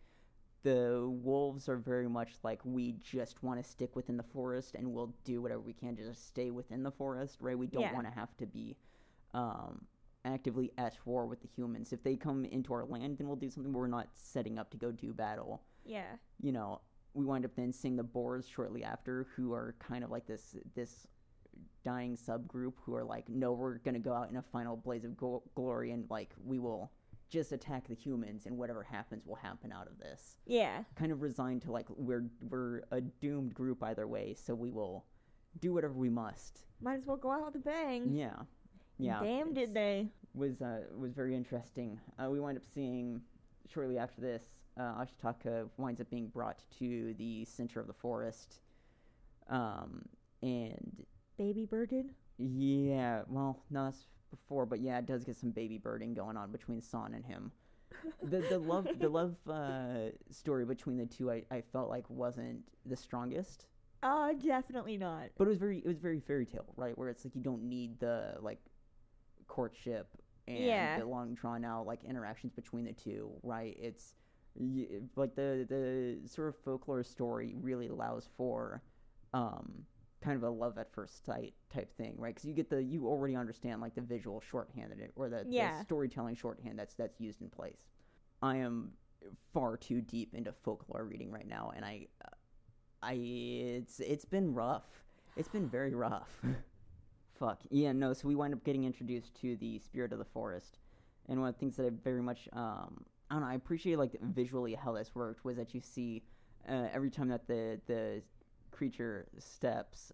[0.64, 4.93] the wolves are very much like we just want to stick within the forest and
[4.93, 7.57] we'll do whatever we can to just stay within the forest, right?
[7.57, 7.95] We don't Yeah.
[7.95, 8.76] want to have to be
[9.34, 9.86] um,
[10.24, 11.93] actively at war with the humans.
[11.93, 13.72] If they come into our land, then we'll do something.
[13.72, 16.16] We're not setting up to go do battle yeah.
[16.43, 16.80] you know,
[17.14, 20.55] we wind up then seeing the boars shortly after, who are kind of like this
[20.74, 21.07] this
[21.82, 25.16] dying subgroup who are like, no, we're gonna go out in a final blaze of
[25.16, 26.91] glo- glory, and like we will
[27.29, 30.37] just attack the humans, and whatever happens will happen out of this.
[30.47, 30.85] Yeah.
[30.97, 35.05] Kind of resigned to like we're we're a doomed group either way, so we will
[35.61, 36.61] do whatever we must.
[36.81, 38.11] Might as well go out with a bang.
[38.12, 38.37] Yeah,
[38.99, 39.20] yeah.
[39.22, 40.09] Damn, did they?
[40.35, 41.99] was uh, was very interesting.
[42.18, 43.20] Uh, we wind up seeing
[43.72, 44.43] shortly after this,
[44.79, 48.61] uh, Ashitaka winds up being brought to the center of the forest,
[49.51, 50.03] um,
[50.43, 51.05] and
[51.37, 52.14] Baby birded.
[52.39, 56.51] yeah, well, no, that's before, but yeah, it does get some baby birding going on
[56.53, 57.53] between San and him.
[58.22, 62.61] the the love the love uh, story between the two, I, I felt like wasn't
[62.87, 63.66] the strongest.
[64.03, 65.31] Uh, definitely not.
[65.37, 67.62] but it was very it was very fairy tale right where it's like you don't
[67.64, 68.61] need the like
[69.49, 70.09] courtship
[70.47, 70.99] and Yeah.
[70.99, 74.14] the long drawn out like interactions between the two right it's
[75.16, 78.83] like the the sort of folklore story really allows for
[79.35, 79.85] um
[80.21, 83.07] kind of a love at first sight type thing right because you get the you
[83.07, 85.79] already understand like the visual shorthand that it, or the, Yeah.
[85.79, 87.87] the storytelling shorthand that's that's used in place
[88.43, 88.91] i am
[89.53, 92.07] far too deep into folklore reading right now and i
[93.01, 94.83] I it's it's been rough.
[95.37, 96.29] It's been very rough.
[97.39, 98.12] Fuck yeah, no.
[98.12, 100.79] So we wind up getting introduced to the spirit of the forest,
[101.29, 103.99] and one of the things that I very much um I don't know I appreciate
[103.99, 106.25] like visually how this worked was that you see
[106.69, 108.21] uh, every time that the the
[108.79, 110.12] creature steps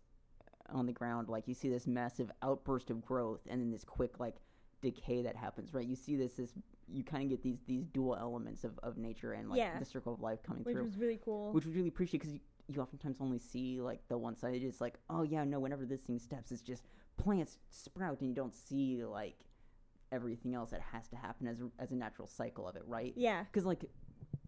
[0.73, 4.19] on the ground, like you see this massive outburst of growth, and then this quick
[4.19, 4.37] like
[4.81, 5.75] decay that happens.
[5.75, 6.53] Right, you see this this
[6.89, 9.79] you kind of get these these dual elements of, of nature and like Yeah.
[9.79, 11.53] the circle of life coming Which through which was really cool.
[11.53, 12.41] which was really appreciated because you,
[12.75, 14.55] you oftentimes only see like the one side.
[14.55, 15.59] It's like, oh yeah, no.
[15.61, 16.85] Whenever this thing steps, it's just
[17.19, 19.37] plants sprout, and you don't see like
[20.13, 23.13] everything else that has to happen as as a natural cycle of it, right?
[23.17, 23.45] yeah.
[23.45, 23.85] Because like,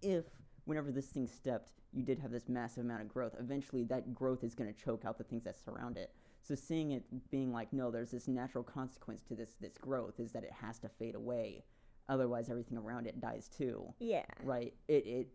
[0.02, 0.24] if
[0.66, 3.34] whenever this thing stepped, you did have this massive amount of growth.
[3.40, 6.12] Eventually, that growth is going to choke out the things that surround it.
[6.42, 10.32] So seeing it being like, no, there's this natural consequence to this this growth is
[10.32, 11.64] that it has to fade away.
[12.08, 14.24] Otherwise, everything around it dies too Yeah.
[14.44, 15.28] right it it,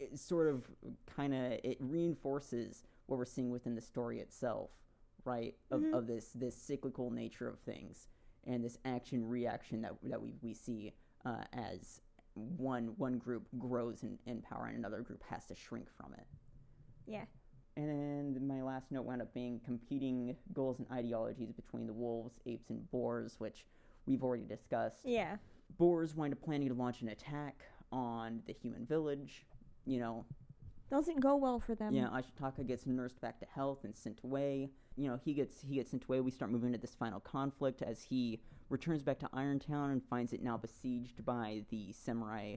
[0.00, 0.68] it sort of
[1.06, 4.70] kind of it reinforces what we're seeing within the story itself
[5.24, 5.92] right of, Mhm.
[5.94, 8.08] of this this cyclical nature of things
[8.44, 12.00] and this action reaction that that we, we see uh, as
[12.36, 16.26] one one group grows in, in power and another group has to shrink from it
[17.06, 17.24] Yeah.
[17.76, 17.88] and
[18.36, 22.68] then my last note wound up being competing goals and ideologies between the wolves apes
[22.70, 23.64] and boars which
[24.06, 25.36] we've already discussed Yeah.
[25.78, 29.44] Boars wind up planning to launch an attack on the human village.
[29.84, 30.24] You know,
[30.90, 31.92] Doesn't go well for them.
[31.92, 34.70] yeah, Ashitaka gets nursed back to health and sent away.
[34.96, 36.20] You know, he gets he gets sent away.
[36.20, 40.32] We start moving into this final conflict as he returns back to Irontown and finds
[40.32, 42.56] it now besieged by the samurai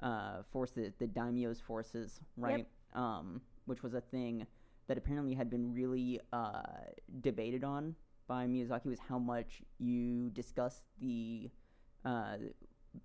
[0.00, 2.66] uh, force, the, the daimyo's forces, right?
[2.94, 4.46] Um, which was a thing
[4.86, 6.62] that apparently had been really uh,
[7.20, 7.94] debated on
[8.26, 11.50] by Miyazaki was how much you discuss the
[12.04, 12.36] uh,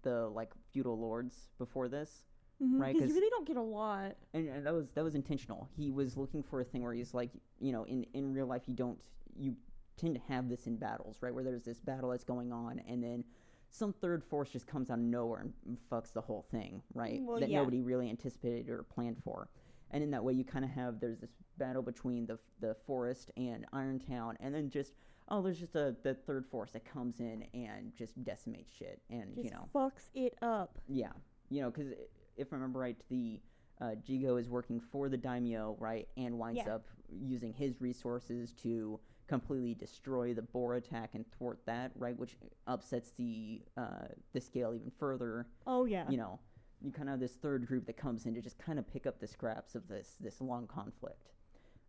[0.03, 2.25] the like feudal lords before this
[2.62, 4.16] Mhm, because you really don't get a lot.
[4.34, 5.70] and, and that was that was intentional.
[5.78, 8.64] He was looking for a thing where he's like, you know, in in real life,
[8.68, 8.99] you don't
[9.36, 9.55] you
[9.97, 11.34] tend to have this in battles, right?
[11.34, 13.24] Where there's this battle that's going on, and then
[13.70, 17.22] some third force just comes out of nowhere and fucks the whole thing, right?
[17.22, 17.60] Well, that yeah.
[17.60, 19.49] nobody really anticipated or planned for.
[19.91, 23.32] And in that way, you kind of have there's this battle between the the forest
[23.38, 24.93] and Irontown, and then just
[25.30, 29.34] oh, there's just a the third force that comes in and just decimates shit, and
[29.36, 30.78] Just you know, fucks it up.
[30.88, 31.12] yeah,
[31.49, 31.93] you know, because
[32.39, 33.41] if I remember right, the
[33.81, 36.75] uh, Jigo is working for the daimyo, right, and winds Yeah.
[36.75, 42.17] up using his resources to completely destroy the boar attack and thwart that, right?
[42.17, 42.35] Which
[42.67, 45.47] upsets the uh, the scale even further.
[45.67, 46.09] Oh yeah.
[46.09, 46.39] You know,
[46.81, 49.05] you kind of have this third group that comes in to just kind of pick
[49.05, 51.31] up the scraps of this this long conflict.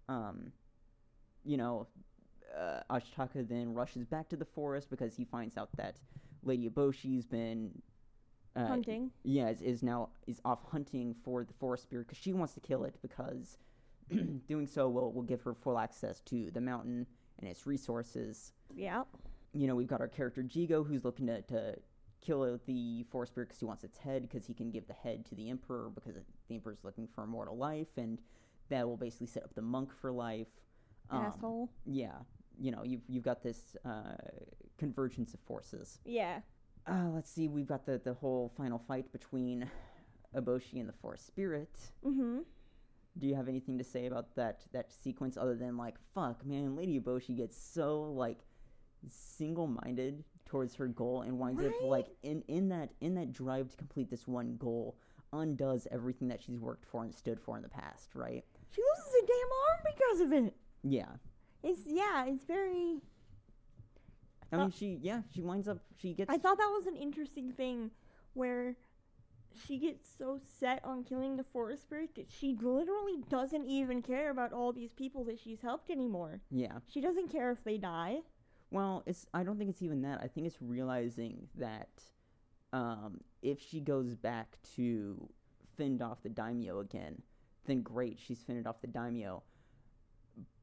[0.08, 0.52] Um,
[1.44, 1.86] you know,
[2.56, 5.96] uh, Ashitaka then rushes back to the forest because he finds out that
[6.42, 7.70] Lady Eboshi's been
[8.56, 9.10] uh, Hunting.
[9.22, 12.60] yeah, is, is now is off hunting for the forest spirit because she wants to
[12.60, 13.58] kill it because
[14.48, 17.06] doing so will will give her full access to the mountain
[17.38, 18.52] and its resources.
[18.74, 19.04] Yeah.
[19.52, 21.76] You know, we've got our character Jigo who's looking to, to
[22.20, 25.24] kill the forest spirit because he wants its head because he can give the head
[25.26, 26.14] to the emperor because
[26.48, 28.18] the emperor's looking for immortal life and
[28.68, 30.48] that will basically set up the monk for life.
[31.10, 31.70] Um, Asshole.
[31.86, 32.12] Yeah,
[32.58, 34.14] you know, you've you've got this uh,
[34.78, 35.98] convergence of forces.
[36.04, 36.40] Yeah.
[36.86, 39.70] Uh, let's see, we've got the, the whole final fight between
[40.36, 41.70] Eboshi and the Forest Spirit.
[42.04, 42.38] Mm-hmm.
[43.18, 46.76] Do you have anything to say about that that sequence other than like, fuck, man,
[46.76, 48.38] Lady Eboshi gets so like
[49.08, 53.76] single-minded towards her goal and winds up like in in that in that drive to
[53.76, 54.96] complete this one goal
[55.32, 58.44] undoes everything that she's worked for and stood for in the past, right?
[58.74, 60.54] She loses a damn arm because of it.
[60.82, 61.12] Yeah.
[61.62, 62.24] It's yeah.
[62.26, 63.00] It's very.
[64.52, 67.52] I mean, she yeah, she winds up she gets I thought that was an interesting
[67.52, 67.90] thing,
[68.34, 68.76] where
[69.66, 74.30] she gets so set on killing the forest spirit that she literally doesn't even care
[74.30, 76.40] about all these people that she's helped anymore.
[76.50, 76.78] yeah.
[76.86, 78.18] She doesn't care if they die.
[78.70, 80.20] Well, it's I don't think it's even that.
[80.22, 81.88] I think it's realizing that
[82.72, 85.28] um, if she goes back to
[85.76, 87.20] fend off the daimyo again,
[87.66, 89.42] then great, she's fended off the daimyo.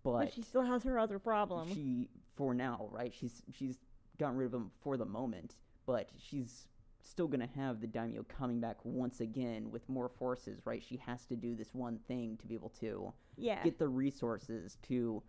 [0.04, 1.74] But, But she still has her other problem.
[1.74, 2.08] she,
[2.38, 3.14] for now, right?
[3.14, 3.80] She's she's
[4.18, 6.68] gotten rid of him for the moment, but she's
[7.02, 10.84] still gonna have the daimyo coming back once again with more forces, right?
[10.84, 13.64] She has to do this one thing to be able to yeah.
[13.64, 15.24] get the resources to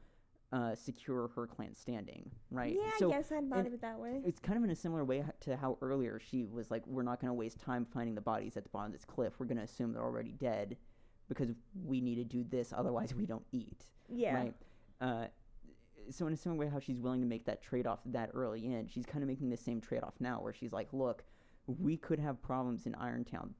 [0.52, 2.74] uh, secure her clan standing, right?
[2.74, 4.22] Yeah, so I guess I hadn't thought of it that way.
[4.24, 7.20] it's kind of in a similar way to how earlier she was like, "We're not
[7.20, 9.34] going to waste time finding the bodies at the bottom of this cliff.
[9.38, 10.76] We're going to assume they're already dead
[11.28, 11.50] because
[11.84, 14.34] we need to do this, otherwise we don't eat." Yeah.
[14.34, 14.54] Right.
[15.00, 15.26] Uh,
[16.10, 18.86] so in a similar way, how she's willing to make that trade-off that early in,
[18.86, 21.24] she's kind of making the same trade-off now, where she's like, "Look,
[21.66, 23.50] we could have problems in Irontown,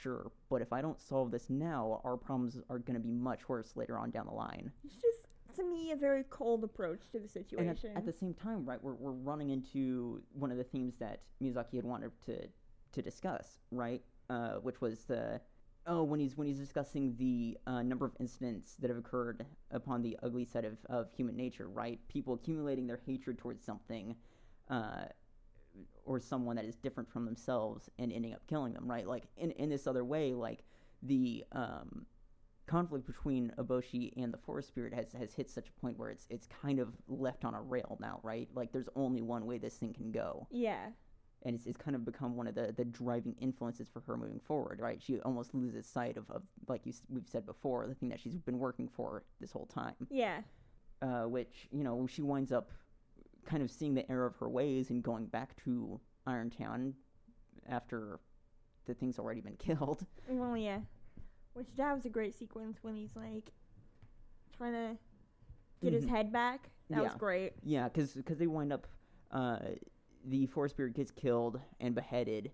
[0.00, 3.48] sure, but if I don't solve this now, our problems are going to be much
[3.48, 7.18] worse later on down the line." It's just to me a very cold approach to
[7.18, 7.90] the situation.
[7.90, 11.20] at, at the same time, right, we're, we're running into one of the themes that
[11.42, 12.48] Miyazaki had wanted to
[12.92, 15.40] to discuss, right, uh, which was the
[15.86, 20.02] oh when he's when he's discussing the uh, number of incidents that have occurred upon
[20.02, 24.16] the ugly side of, of human nature, right, people accumulating their hatred towards something.
[24.68, 25.04] Uh,
[26.04, 29.06] or someone that is different from themselves and ending up killing them, right?
[29.06, 30.64] Like in, in this other way, like
[31.02, 32.06] the um,
[32.66, 36.26] conflict between Eboshi and the Forest Spirit has, has hit such a point where it's
[36.30, 38.48] it's kind of left on a rail now, right?
[38.54, 40.88] Like there's only one way this thing can go, yeah.
[41.44, 44.40] And it's, it's kind of become one of the, the driving influences for her moving
[44.40, 45.00] forward, right?
[45.02, 48.34] She almost loses sight of, of like you we've said before, the thing that she's
[48.36, 50.42] been working for this whole time, Yeah.
[51.02, 52.70] uh, which you know she winds up
[53.44, 56.92] kind of seeing the error of her ways and going back to Irontown
[57.68, 58.20] after
[58.86, 60.06] the thing's already been killed.
[60.28, 60.78] Well, yeah.
[61.54, 63.50] Which that was a great sequence when he's like
[64.56, 64.96] trying to
[65.82, 66.08] get his Mhm.
[66.10, 66.70] head back.
[66.90, 67.54] That was great.
[67.64, 68.86] Yeah, because they wind up,
[69.30, 69.58] uh,
[70.24, 72.50] the forest spirit gets killed and beheaded,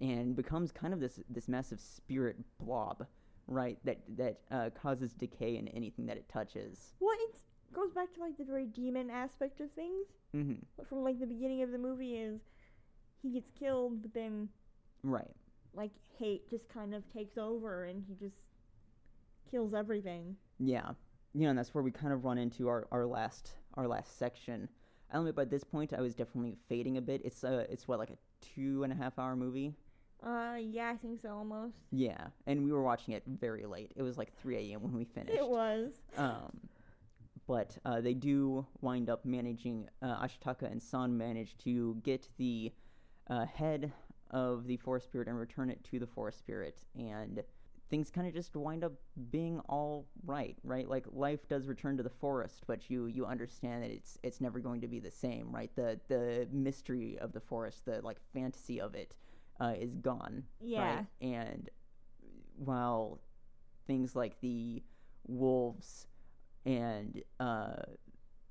[0.00, 3.06] and becomes kind of this this massive spirit blob,
[3.46, 3.78] right?
[3.84, 6.94] That that uh, causes decay in anything that it touches.
[7.00, 7.36] Well, it
[7.72, 10.06] goes back to like the very demon aspect of things.
[10.32, 10.54] hmm
[10.88, 12.40] from like the beginning of the movie is
[13.22, 14.48] he gets killed, but then
[15.02, 15.30] Right.
[15.74, 18.36] like hate just kind of takes over and he just
[19.50, 20.36] kills everything.
[20.58, 20.90] Yeah.
[21.34, 24.18] You know, and that's where we kind of run into our, our last our last
[24.18, 24.68] section.
[25.10, 25.32] I don't know.
[25.32, 27.22] By this point, I was definitely fading a bit.
[27.24, 28.18] It's uh, it's what like a
[28.54, 29.74] two and a half hour movie.
[30.22, 31.76] Uh, yeah, I think so almost.
[31.90, 33.92] Yeah, and we were watching it very late.
[33.96, 34.82] It was like 3 a.m.
[34.82, 35.38] when we finished.
[35.38, 35.92] It was.
[36.18, 36.60] Um,
[37.46, 39.88] but uh, they do wind up managing.
[40.02, 42.70] Uh, Ashitaka and San manage to get the
[43.28, 43.92] uh, head
[44.30, 47.42] of the forest spirit and return it to the forest spirit, and
[47.90, 48.92] things kind of just wind up
[49.30, 50.88] being all right, right?
[50.88, 54.60] Like life does return to the forest, but you you understand that it's it's never
[54.60, 55.70] going to be the same, right?
[55.74, 59.14] The the mystery of the forest, the like fantasy of it,
[59.60, 60.80] uh, is gone, Yeah.
[60.96, 61.06] right?
[61.20, 61.68] And
[62.56, 63.20] while
[63.86, 64.82] things like the
[65.26, 66.06] wolves
[66.64, 67.76] and uh,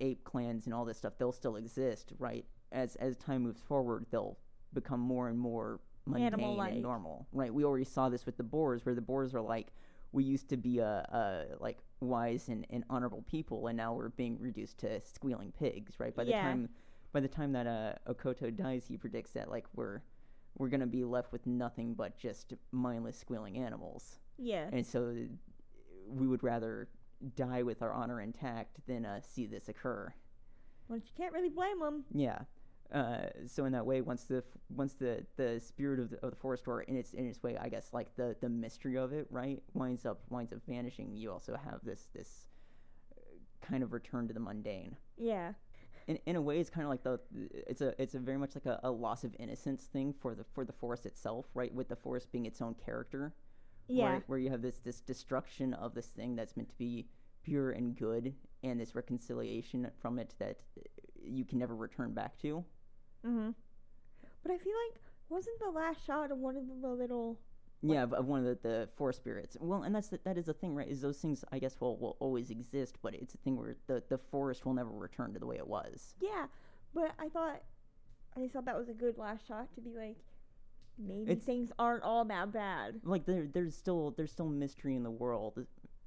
[0.01, 2.45] ape clans and all this stuff, they'll still exist, right?
[2.71, 4.37] As as time moves forward, they'll
[4.73, 5.79] become more and more
[6.09, 6.73] mundane Animal-like.
[6.73, 7.53] and normal, right?
[7.53, 9.67] We already saw this with the boars, where the boars are like,
[10.11, 14.09] we used to be a, a like wise and, and honorable people, and now we're
[14.09, 16.15] being reduced to squealing pigs, right?
[16.15, 16.41] By the Yeah.
[16.41, 16.69] time
[17.11, 20.01] by the time that uh, Okkoto dies, he predicts that like we're
[20.57, 24.69] we're gonna be left with nothing but just mindless squealing animals, Yeah.
[24.71, 25.15] and so
[26.07, 26.87] we would rather
[27.35, 30.11] die with our honor intact than uh, see this occur.
[30.87, 32.03] Which you can't really blame them.
[32.13, 32.39] Yeah.
[32.93, 34.43] Uh, so in that way, once the
[34.75, 37.55] once the, the spirit of the, of the forest, or in its in its way,
[37.57, 41.15] I guess like the, the mystery of it, right, winds up winds up vanishing.
[41.15, 42.47] You also have this this
[43.15, 43.21] uh,
[43.61, 44.95] kind of return to the mundane.
[45.17, 45.53] Yeah.
[46.07, 47.19] In, in a way, it's kind of like the
[47.67, 50.43] it's a it's a very much like a, a loss of innocence thing for the
[50.55, 51.71] for the forest itself, right?
[51.71, 53.35] With the forest being its own character,
[53.87, 54.03] Yeah.
[54.05, 57.05] where, where you have this this destruction of this thing that's meant to be
[57.43, 58.33] pure and good,
[58.63, 60.81] and this reconciliation from it that uh,
[61.23, 62.65] you can never return back to.
[63.25, 63.53] Mhm.
[64.43, 67.37] But I feel like wasn't the last shot of one of the little
[67.81, 69.55] Yeah, of, of one of the, the forest spirits.
[69.59, 70.87] Well, and that's the, that is the thing, right?
[70.87, 74.03] Is those things I guess will will always exist, but it's a thing where the
[74.09, 76.15] the forest will never return to the way it was.
[76.19, 76.47] Yeah,
[76.93, 77.61] but I thought
[78.35, 80.17] I just thought that was a good last shot to be like
[80.97, 83.01] maybe It's- things aren't all that bad.
[83.03, 85.65] Like there there's still there's still mystery in the world.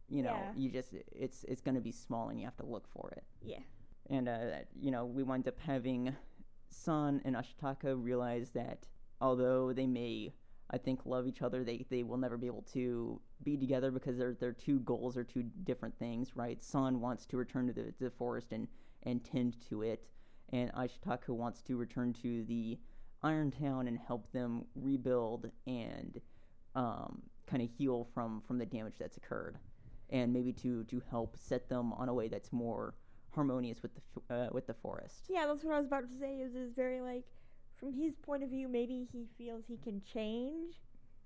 [0.08, 0.52] You know, Yeah.
[0.56, 3.24] you just it's it's going to be small and you have to look for it.
[3.40, 3.60] Yeah.
[4.10, 6.14] And uh, you know, we wind up having
[6.72, 8.86] San and Ashitaka realize that
[9.20, 10.32] although they may
[10.72, 14.16] I think love each other, they they will never be able to be together because
[14.16, 16.62] their their two goals are two different things, right?
[16.62, 18.66] San wants to return to the, the forest and
[19.02, 20.08] and tend to it,
[20.50, 22.78] and Ashitaka wants to return to the
[23.22, 26.20] Iron Town and help them rebuild and
[26.74, 29.58] um, kind of heal from from the damage that's occurred,
[30.08, 32.94] and maybe to to help set them on a way that's more
[33.34, 35.24] harmonious with the uh, with the forest.
[35.28, 36.36] Yeah, that's what I was about to say.
[36.36, 37.24] Is is very like
[37.76, 40.76] from his point of view, maybe he feels he can change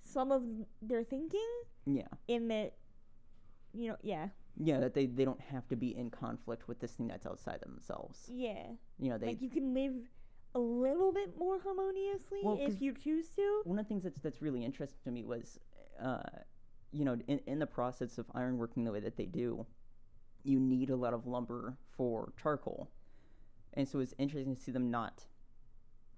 [0.03, 0.43] some of
[0.83, 1.51] their thinking
[1.85, 2.75] Yeah, in that.
[3.73, 6.93] You know, yeah, yeah, that they they don't have to be in conflict with this
[6.93, 8.25] thing that's outside themselves.
[8.29, 8.69] yeah.
[8.99, 9.93] You know, they like you can live
[10.55, 13.61] a little bit more harmoniously Well, if you choose to.
[13.65, 15.59] one of the things that's that's really interesting to me was,
[16.03, 16.23] uh,
[16.93, 19.67] you know, in in the process of ironworking the way that they do,
[20.47, 22.89] you need a lot of lumber for charcoal,
[23.75, 25.25] and so it's interesting to see them not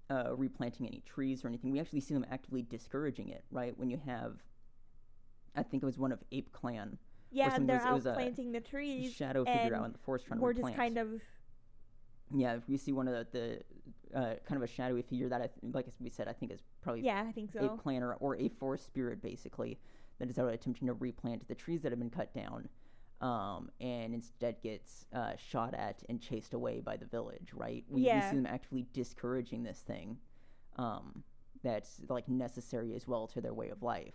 [0.09, 1.71] uh, replanting any trees or anything.
[1.71, 3.77] We actually see them actively discouraging it, right?
[3.77, 4.37] When you have,
[5.55, 6.97] I think it was one of Ape Clan,
[7.31, 9.13] Yeah, something they're was- it out was a planting the trees.
[9.13, 11.21] shadow figure out in the forest trying to We're just kind of
[12.35, 13.63] yeah, if we see one of the,
[14.11, 16.51] the uh, kind of a shadowy figure that I th- like we said, I think
[16.51, 17.59] is probably yeah, I think so.
[17.65, 19.79] a clan or, or a forest spirit basically
[20.19, 22.69] that is out attempting to replant the trees that have been cut down
[23.21, 27.83] um, and instead gets uh, shot at and chased away by the village right?
[27.89, 30.17] We, we see them actively discouraging this thing
[30.77, 31.23] um,
[31.63, 34.13] that's like necessary as well to their way of life.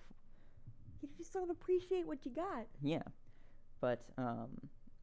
[1.02, 2.66] You just don't appreciate what you got.
[2.82, 3.02] yeah.
[3.80, 4.48] But um,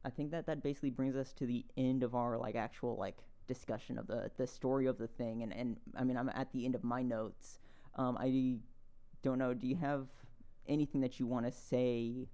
[0.04, 3.18] i think that that basically brings us to the end of our like actual like
[3.46, 5.42] discussion of the the story of the thing.
[5.44, 7.60] And and i mean i'm at the end of my notes.
[7.94, 8.56] Um, i
[9.22, 10.08] don't know do you have
[10.66, 12.26] anything that you want to say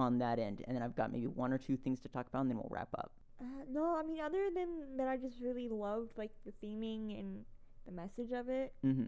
[0.00, 2.40] on that end and then i've got maybe one or two things to talk about
[2.40, 5.68] and then we'll wrap up Uh, no, I mean other than that, I just really
[5.68, 7.44] loved like the theming and
[7.86, 8.72] the message of it.
[8.82, 9.04] hmm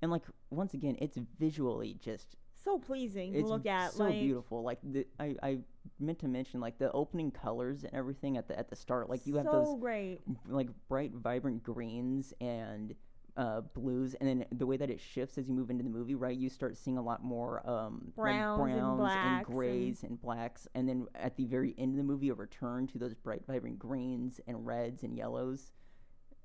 [0.00, 3.92] and like once again it's visually just So pleasing to look at.
[3.92, 5.58] so like, beautiful like the, I, I
[5.98, 9.26] meant to mention like the opening colors and everything at the at the start like
[9.26, 10.20] you have those great.
[10.48, 12.94] like bright, vibrant greens and
[13.36, 16.14] uh, blues, and then the way that it shifts as you move into the movie,
[16.14, 16.36] right?
[16.36, 20.20] You start seeing a lot more um, Browns like and browns blacks and- grays and
[20.20, 23.42] blacks, and then at the very end of the movie, a return to those bright,
[23.46, 25.72] vibrant greens and reds and yellows.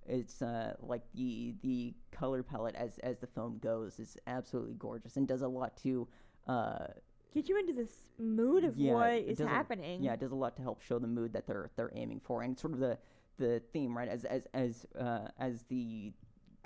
[0.06, 5.18] It's uh, like the the color palette as as the film goes is absolutely gorgeous
[5.18, 6.08] and does a lot to.
[6.48, 6.88] Uh,
[7.34, 10.02] Get you into this mood of Yeah, what is does a- happening.
[10.02, 12.42] yeah, it does a lot to help show the mood that they're they're aiming for,
[12.42, 12.98] and sort of the
[13.38, 14.08] the theme, right?
[14.08, 16.14] As as as uh, as the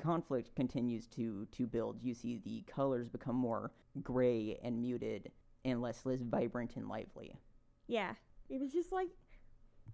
[0.02, 3.72] conflict continues to to build, you see the colors become more
[4.04, 5.32] gray and muted,
[5.66, 7.36] and less less vibrant and lively.
[7.88, 8.14] Yeah.
[8.50, 9.08] It was just like,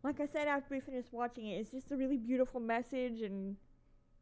[0.03, 3.55] like I said after we finished watching it, it's just a really beautiful message and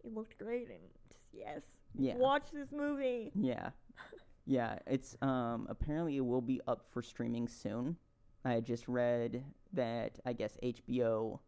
[0.04, 0.80] it looked great and
[1.10, 1.62] just, yes.
[1.98, 3.32] Yeah, Watch this movie.
[3.34, 3.70] yeah,
[4.46, 4.80] yeah.
[4.88, 7.96] It's um apparently it will be up for streaming soon.
[8.44, 11.40] I just read that I guess HBO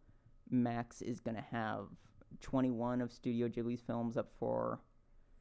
[0.49, 1.87] Max is gonna have
[2.41, 4.79] 21 of Studio Ghibli's films up for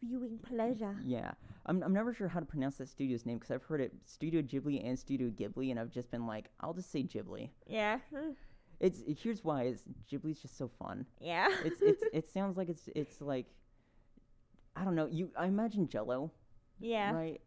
[0.02, 0.96] Viewing pleasure.
[1.04, 1.30] Yeah,
[1.64, 4.42] I'm I'm never sure how to pronounce that studio's name because I've heard it Studio
[4.42, 7.48] Ghibli and Studio Ghibli, and I've just been like, I'll just say Ghibli.
[7.66, 7.98] Yeah.
[8.78, 11.06] It's here's why is Ghibli's just so fun.
[11.18, 11.48] Yeah.
[11.64, 13.46] It's it's it sounds like it's it's like
[14.76, 15.06] I don't know.
[15.06, 16.30] You I imagine Jello,
[16.78, 17.12] yeah.
[17.12, 17.40] right?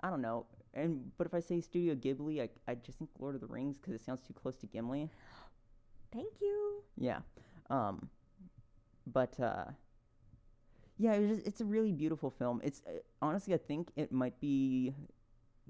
[0.00, 0.46] I don't know.
[0.72, 3.78] and but if I say Studio Ghibli, I I just think Lord of the Rings
[3.78, 5.10] because it sounds too close to Gimli.
[6.12, 6.82] Thank you.
[6.96, 7.18] Yeah.
[7.68, 8.08] Um,
[9.12, 9.64] but uh,
[10.98, 12.60] yeah, it was just, it's a really beautiful film.
[12.62, 14.94] It's uh, honestly, I think it might be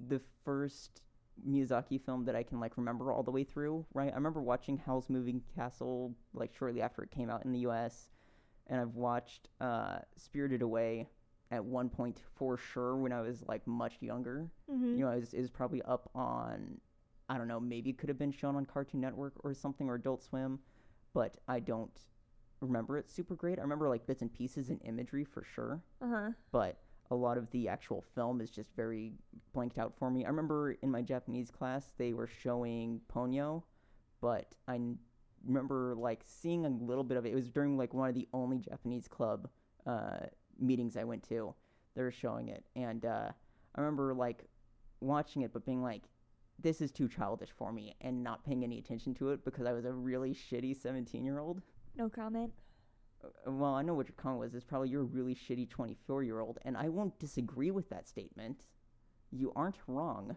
[0.08, 1.02] the first
[1.48, 3.86] Miyazaki film that I can like remember all the way through.
[3.94, 7.60] Right, I remember watching Howl's Moving Castle like shortly after it came out in the
[7.60, 8.10] U.S.,
[8.66, 11.08] and I've watched uh, Spirited Away
[11.50, 14.48] at one point for sure when I was like much younger.
[14.70, 14.94] Mm-hmm.
[14.94, 16.78] You know, it was, it was probably up on
[17.30, 19.94] I don't know, maybe it could have been shown on Cartoon Network or something or
[19.94, 20.58] Adult Swim,
[21.14, 21.96] but I don't
[22.60, 23.58] remember it super great.
[23.58, 26.30] I remember like bits and pieces and imagery for sure, uh huh.
[26.52, 26.78] but
[27.10, 29.12] a lot of the actual film is just very
[29.52, 30.24] blanked out for me.
[30.24, 33.64] I remember in my Japanese class they were showing Ponyo,
[34.20, 34.98] but I n-
[35.44, 37.32] remember like seeing a little bit of it.
[37.32, 39.48] It was during like one of the only Japanese club
[39.86, 40.26] uh,
[40.58, 41.54] meetings I went to.
[41.96, 43.30] They were showing it, and uh,
[43.74, 44.44] I remember like
[45.00, 46.04] watching it, but being like,
[46.60, 49.72] "This is too childish for me," and not paying any attention to it because I
[49.72, 51.60] was a really shitty seventeen-year-old.
[52.00, 52.50] No comment.
[53.22, 54.54] Uh, Well, I know what your comment was.
[54.54, 58.08] It's probably you're a really shitty 24 year old, and I won't disagree with that
[58.08, 58.64] statement.
[59.30, 60.36] You aren't wrong,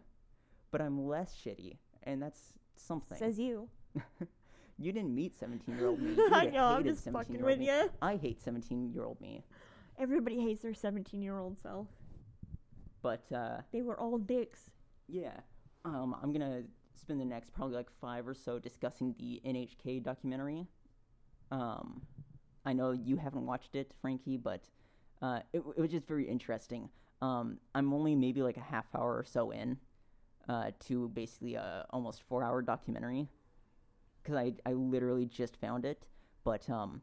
[0.72, 2.42] but I'm less shitty, and that's
[2.76, 3.18] something.
[3.18, 3.70] Says you.
[4.78, 6.18] you didn't meet 17 year old me.
[6.34, 6.66] I know.
[6.66, 7.90] I'm just fucking with you.
[8.02, 9.46] I hate 17 year old me,
[9.98, 11.88] Everybody hates their 17 year old self.
[13.02, 14.70] but uh, They were all dicks.
[15.08, 15.40] yeah.
[15.86, 16.64] Um, I'm gonna
[16.96, 20.68] spend the next probably like five or so discussing the NHK documentary.
[21.54, 22.02] Um,
[22.66, 24.64] I know you haven't watched it, Frankie, but
[25.22, 26.90] uh, it, it was just very interesting.
[27.22, 29.78] Um, I'm only maybe like a half hour or so in
[30.50, 33.30] uh, to basically a almost four hour documentary
[34.22, 36.08] because I, I literally just found it,
[36.44, 37.02] but um,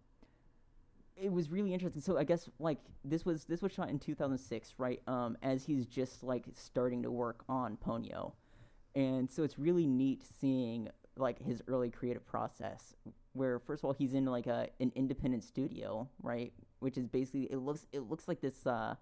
[1.16, 2.02] it was really interesting.
[2.02, 5.00] So I guess like this was this was shot in 2006, right?
[5.06, 8.32] Um, as he's just like starting to work on Ponyo,
[8.96, 12.94] and so it's really neat seeing like his early creative process.
[13.32, 16.52] Where first of all he's in like a an independent studio, right?
[16.80, 18.96] Which is basically it looks it looks like this uh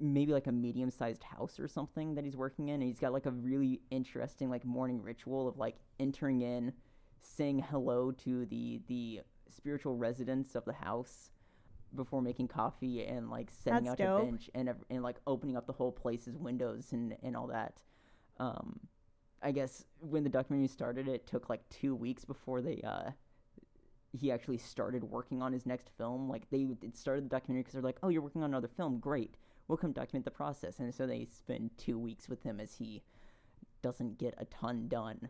[0.00, 3.12] maybe like a medium sized house or something that he's working in and he's got
[3.12, 6.72] like a really interesting like morning ritual of like entering in
[7.20, 11.30] saying hello to the the spiritual residents of the house
[11.94, 14.22] before making coffee and like setting That's out dope.
[14.22, 17.82] a bench and and like opening up the whole place's windows and and all that
[18.38, 18.80] um
[19.42, 23.10] i guess when the documentary started it took like 2 weeks before they uh
[24.12, 26.28] he actually started working on his next film.
[26.28, 28.98] Like they started the documentary because they're like oh you're working on another film.
[28.98, 29.36] Great.
[29.66, 30.78] We'll come document the process.
[30.78, 33.02] And so they spend 2 weeks with him as he
[33.82, 35.28] doesn't get a ton done.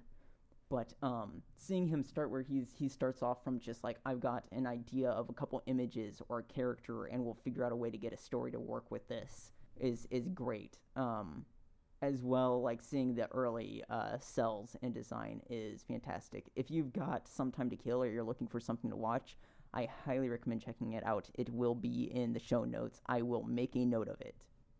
[0.70, 4.44] But um, seeing him start where he's he starts off from just like I've got
[4.52, 7.90] an idea of a couple images or a character, and we'll figure out a way
[7.90, 10.78] to get a story to work with this is is great.
[10.94, 11.46] Um,
[12.00, 16.46] as well, like seeing the early uh, cells in design is fantastic.
[16.54, 19.36] If you've got some time to kill or you're looking for something to watch,
[19.74, 21.28] I highly recommend checking it out.
[21.34, 23.00] It will be in the show notes.
[23.06, 24.34] I will make a note of it.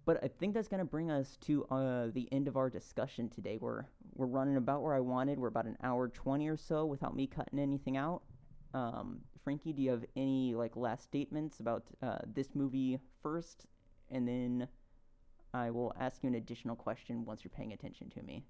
[0.04, 3.58] But I think that's gonna bring us to uh, the end of our discussion today.
[3.60, 5.38] We're we're running about where I wanted.
[5.38, 8.22] We're about an hour twenty or so without me cutting anything out.
[8.72, 13.66] Um, Frankie, do you have any like last statements about uh, this movie first,
[14.10, 14.68] and then
[15.54, 18.44] I will ask you an additional question once you're paying attention to me.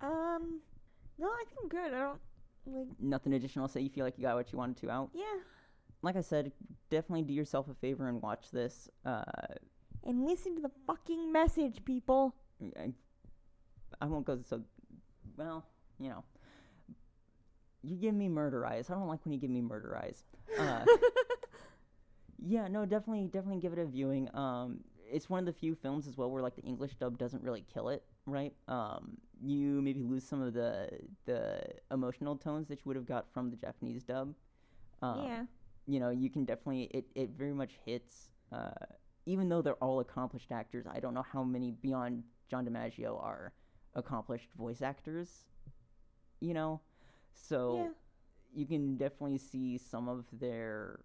[0.00, 0.60] Um,
[1.18, 1.94] no, I think I'm good.
[1.94, 2.20] I don't
[2.66, 2.86] like.
[2.98, 3.68] Nothing additional.
[3.68, 5.10] Say you feel like you got what you wanted to out.
[5.14, 5.24] Yeah,
[6.02, 6.52] Like I said,
[6.90, 8.88] definitely do yourself a favor and watch this.
[9.04, 9.22] Uh,
[10.04, 12.34] and listen to the fucking message, people.
[12.78, 12.92] I,
[14.00, 14.62] I won't go so.
[15.36, 15.64] Well,
[15.98, 16.24] you know,
[17.82, 18.90] you give me murder eyes.
[18.90, 20.24] I don't like when you give me murder eyes.
[20.58, 20.84] Uh,
[22.38, 24.28] yeah, no, definitely, definitely give it a viewing.
[24.34, 24.80] Um,
[25.12, 27.64] it's one of the few films as well where like the English dub doesn't really
[27.72, 28.52] kill it, right?
[28.68, 30.88] Um, you maybe lose some of the
[31.26, 34.34] the emotional tones that you would have got from the Japanese dub.
[35.02, 35.44] Um, yeah,
[35.86, 38.30] you know, you can definitely it, it very much hits.
[38.52, 38.70] Uh,
[39.26, 43.52] even though they're all accomplished actors, I don't know how many beyond John DiMaggio are
[43.94, 45.44] accomplished voice actors.
[46.40, 46.80] You know,
[47.34, 48.60] so yeah.
[48.60, 51.00] you can definitely see some of their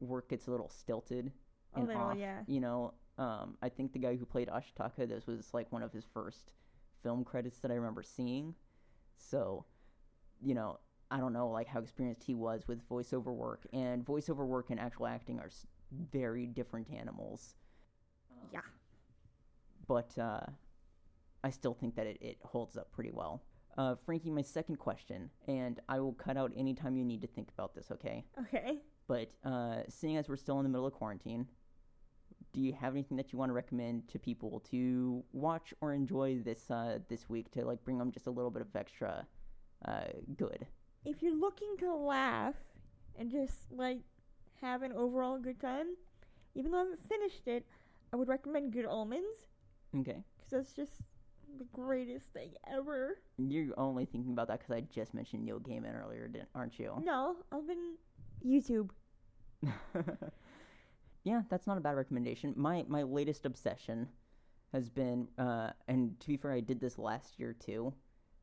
[0.00, 1.32] work gets a little stilted
[1.74, 2.16] A and little, off.
[2.16, 2.40] yeah.
[2.46, 5.92] You know, um, I think the guy who played Ashitaka, this was like one of
[5.92, 6.52] his first
[7.02, 8.54] film credits that I remember seeing.
[9.16, 9.64] So,
[10.40, 10.78] you know,
[11.10, 14.78] I don't know like how experienced he was with voiceover work, and voiceover work and
[14.78, 15.50] actual acting are
[16.12, 17.54] very different animals.
[18.52, 18.60] Yeah.
[19.86, 20.46] But uh,
[21.42, 23.42] I still think that it, it holds up pretty well.
[23.76, 27.28] Uh, Frankie, my second question, and I will cut out any time you need to
[27.28, 28.24] think about this, okay?
[28.42, 28.78] Okay.
[29.06, 31.46] But uh, seeing as we're still in the middle of quarantine,
[32.58, 36.38] do you have anything that you want to recommend to people to watch or enjoy
[36.44, 39.24] this uh, this week to like bring them just a little bit of extra
[39.84, 40.00] uh,
[40.36, 40.66] good?
[41.04, 42.56] If you're looking to laugh
[43.16, 44.00] and just like
[44.60, 45.86] have an overall good time,
[46.56, 47.64] even though I haven't finished it,
[48.12, 49.46] I would recommend Good Omens
[49.96, 51.02] Okay, because that's just
[51.58, 53.18] the greatest thing ever.
[53.38, 57.00] you're only thinking about that because I just mentioned Neil Gaiman earlier, didn't, aren't you?
[57.04, 57.94] No, I've been
[58.44, 58.90] YouTube.
[61.28, 62.54] yeah, that's not a bad recommendation.
[62.56, 64.08] My my latest obsession
[64.72, 67.92] has been, uh, and to be fair, I did this last year too.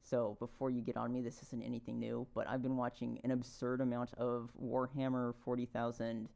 [0.02, 2.28] So before you get on me, this isn't anything new.
[2.36, 6.30] But I've been watching an absurd amount of Warhammer Forty Thousand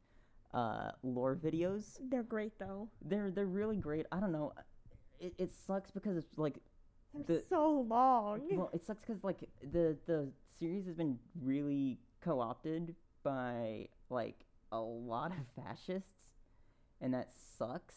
[0.52, 1.98] uh, lore videos.
[2.10, 2.88] They're great though.
[3.10, 4.06] They're they're really great.
[4.12, 4.52] I don't know.
[5.20, 6.56] It, it sucks because it's like
[7.26, 8.40] They're The- so long.
[8.52, 9.40] well, it sucks because like
[9.72, 10.28] the the
[10.58, 14.38] series has been really co-opted by like
[14.72, 16.19] a lot of fascists,
[17.00, 17.94] and that sucks,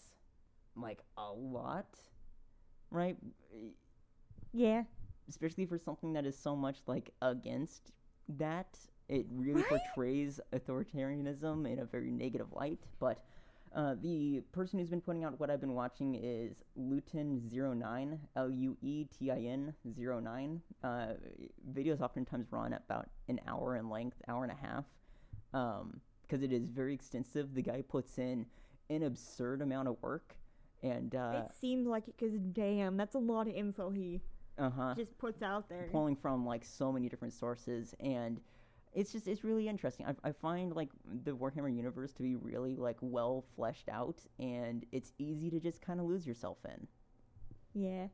[0.75, 1.87] like a lot,
[2.91, 3.17] right?
[4.51, 4.83] yeah.
[5.29, 7.91] Especially for something that is so much like against
[8.37, 8.77] that.
[9.09, 9.81] It really Right?
[9.95, 13.23] portrays authoritarianism in a very negative light, but.
[13.75, 18.77] Uh, the person who's been putting out what I've been watching is Luetin09, L U
[18.83, 20.61] E T I N 09.
[20.83, 21.07] Uh,
[21.73, 24.85] videos oftentimes run about an hour in length, hour and a half,
[25.51, 27.55] because it is very extensive.
[27.55, 28.45] The guy puts in
[28.89, 30.35] an absurd amount of work,
[30.81, 34.21] and uh it seems like it because damn, that's a lot of info he
[34.57, 35.87] uh huh, just puts out there.
[35.91, 38.39] pulling from like so many different sources, and
[38.93, 40.05] it's just it's really interesting.
[40.05, 40.89] I, I find like
[41.23, 45.81] the Warhammer universe to be really like well fleshed out, and it's easy to just
[45.81, 46.87] kind of lose yourself in.
[47.73, 48.07] Yeah.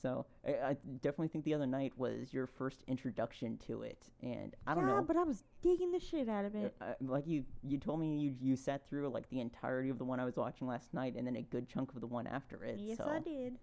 [0.00, 4.54] So I, I definitely think the other night was your first introduction to it, and
[4.66, 5.02] I don't yeah, know.
[5.02, 6.74] but I was digging the shit out of uh, it.
[6.80, 10.04] uh, like you, you told me you you sat through like the entirety of the
[10.04, 12.64] one I was watching last night, and then a good chunk of the one after
[12.64, 12.78] it.
[12.78, 13.58] yes, so I did.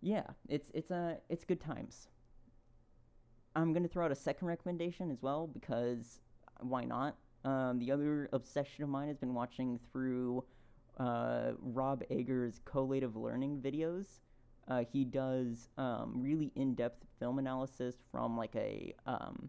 [0.00, 2.08] yeah, it's it's uh, it's good times.
[3.54, 6.20] I'm gonna throw out a second recommendation as well because
[6.60, 7.16] why not?
[7.44, 10.44] Um, the other obsession of mine has been watching through
[10.98, 14.06] uh, Rob Ager's collative learning videos.
[14.68, 19.48] Uh, he does um, really in-depth film analysis from like a um,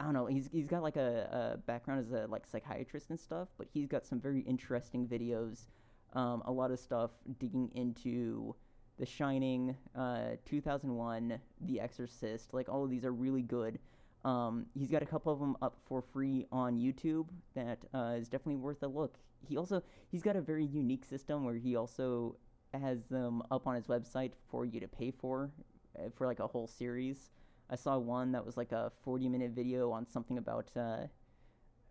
[0.00, 0.26] I don't know.
[0.26, 3.86] He's he's got like a, a background as a like psychiatrist and stuff, but he's
[3.86, 5.66] got some very interesting videos.
[6.14, 8.54] Um, a lot of stuff digging into
[8.98, 12.54] The Shining, uh, 2001, The Exorcist.
[12.54, 13.78] Like all of these are really good.
[14.24, 17.26] Um, he's got a couple of them up for free on YouTube.
[17.54, 19.18] That uh, is definitely worth a look.
[19.48, 22.36] He also he's got a very unique system where he also
[22.74, 25.50] has them up on his website for you to pay for
[25.98, 27.30] uh, for like a whole series.
[27.70, 31.06] I saw one that was like a 40 minute video on something about uh,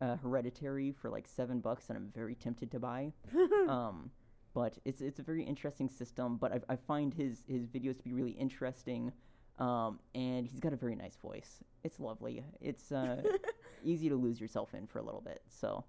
[0.02, 3.14] uh, Hereditary for like seven bucks, and I'm very tempted to buy.
[3.68, 4.12] um,
[4.54, 6.38] but it's it's a very interesting system.
[6.38, 9.12] But I, I find his his videos to be really interesting,
[9.60, 11.64] um, and he's got a very nice voice.
[11.84, 12.44] It's lovely.
[12.62, 13.22] It's uh,
[13.84, 15.41] easy to lose yourself in for a little bit.
[15.48, 15.84] So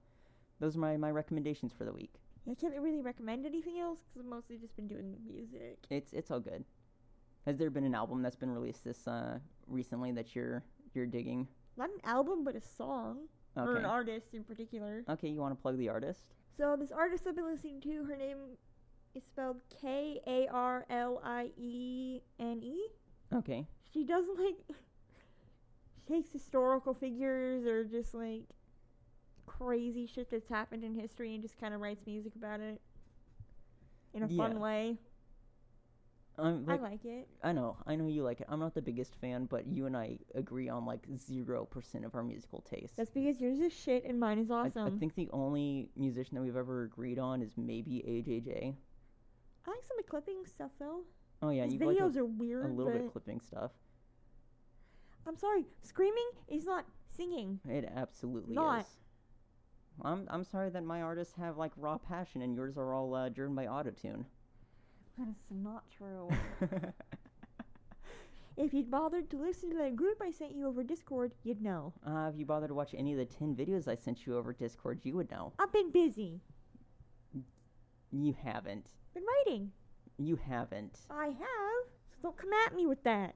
[0.61, 2.15] those are my, my recommendations for the week.
[2.51, 5.79] I can't really recommend anything else because I've mostly just been doing music.
[5.91, 6.65] It's it's all good.
[7.47, 10.63] Has there been an album that's been released this uh, recently that you're
[10.95, 11.47] you're digging?
[11.77, 15.05] Not an album, but a song or an artist in particular.
[15.09, 16.35] Okay, you want to plug the artist?
[16.57, 18.39] So this artist I've been listening to, her name
[19.15, 22.89] is spelled K A R L I E N E.
[23.35, 23.67] Okay.
[23.93, 28.45] She does like she takes historical figures or just like
[29.59, 32.81] crazy shit that's happened in history and just kind of writes music about it
[34.15, 34.37] in a Yeah.
[34.37, 34.99] fun way.
[36.37, 37.29] Um, like, I like it.
[37.43, 38.47] I know, I know you like it.
[38.49, 42.15] I'm not the biggest fan, but you and I agree on like zero percent of
[42.15, 42.97] our musical tastes.
[42.97, 44.87] That's because yours is shit and mine is awesome.
[44.87, 48.73] I think the only musician that we've ever agreed on is maybe AJJ.
[49.67, 51.01] I like some of clipping stuff though.
[51.43, 53.73] Oh yeah, His you like videos a, are weird, a little bit of clipping stuff.
[55.27, 57.59] I'm sorry, screaming is not singing.
[57.69, 58.83] It absolutely Not.
[58.83, 58.87] is.
[60.03, 63.29] I'm I'm sorry that my artists have like raw passion and yours are all uh,
[63.29, 64.25] driven by autotune.
[65.19, 66.29] That is not true.
[68.57, 71.93] if you'd bothered to listen to that group I sent you over Discord, you'd know.
[72.07, 74.53] uh, if you bothered to watch any of the ten videos I sent you over
[74.53, 75.53] Discord, you would know.
[75.59, 76.41] I've been busy.
[78.13, 78.87] You haven't.
[79.15, 79.71] Been writing.
[80.19, 81.01] You haven't.
[81.11, 81.85] I have.
[82.11, 83.35] So don't come at me with that.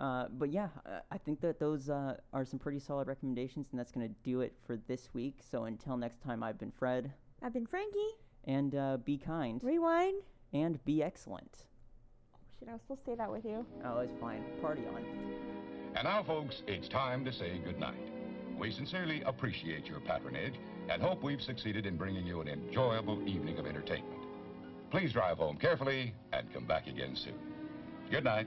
[0.00, 3.78] Uh, but yeah, uh, I think that those uh, are some pretty solid recommendations, and
[3.78, 5.40] that's going to do it for this week.
[5.50, 7.12] So until next time, I've been Fred,
[7.42, 7.98] I've been Frankie.
[8.44, 10.22] and uh, be kind Rewind.
[10.54, 11.64] and be excellent.
[12.34, 13.66] Oh, Shit, I was supposed to say that with you.
[13.84, 14.42] Oh, it's fine.
[14.62, 15.04] Party on.
[15.96, 18.10] And now, folks, it's time to say goodnight.
[18.58, 20.54] We sincerely appreciate your patronage
[20.88, 24.20] and hope we've succeeded in bringing you an enjoyable evening of entertainment.
[24.90, 27.34] Please drive home carefully and come back again soon.
[28.10, 28.46] Good night.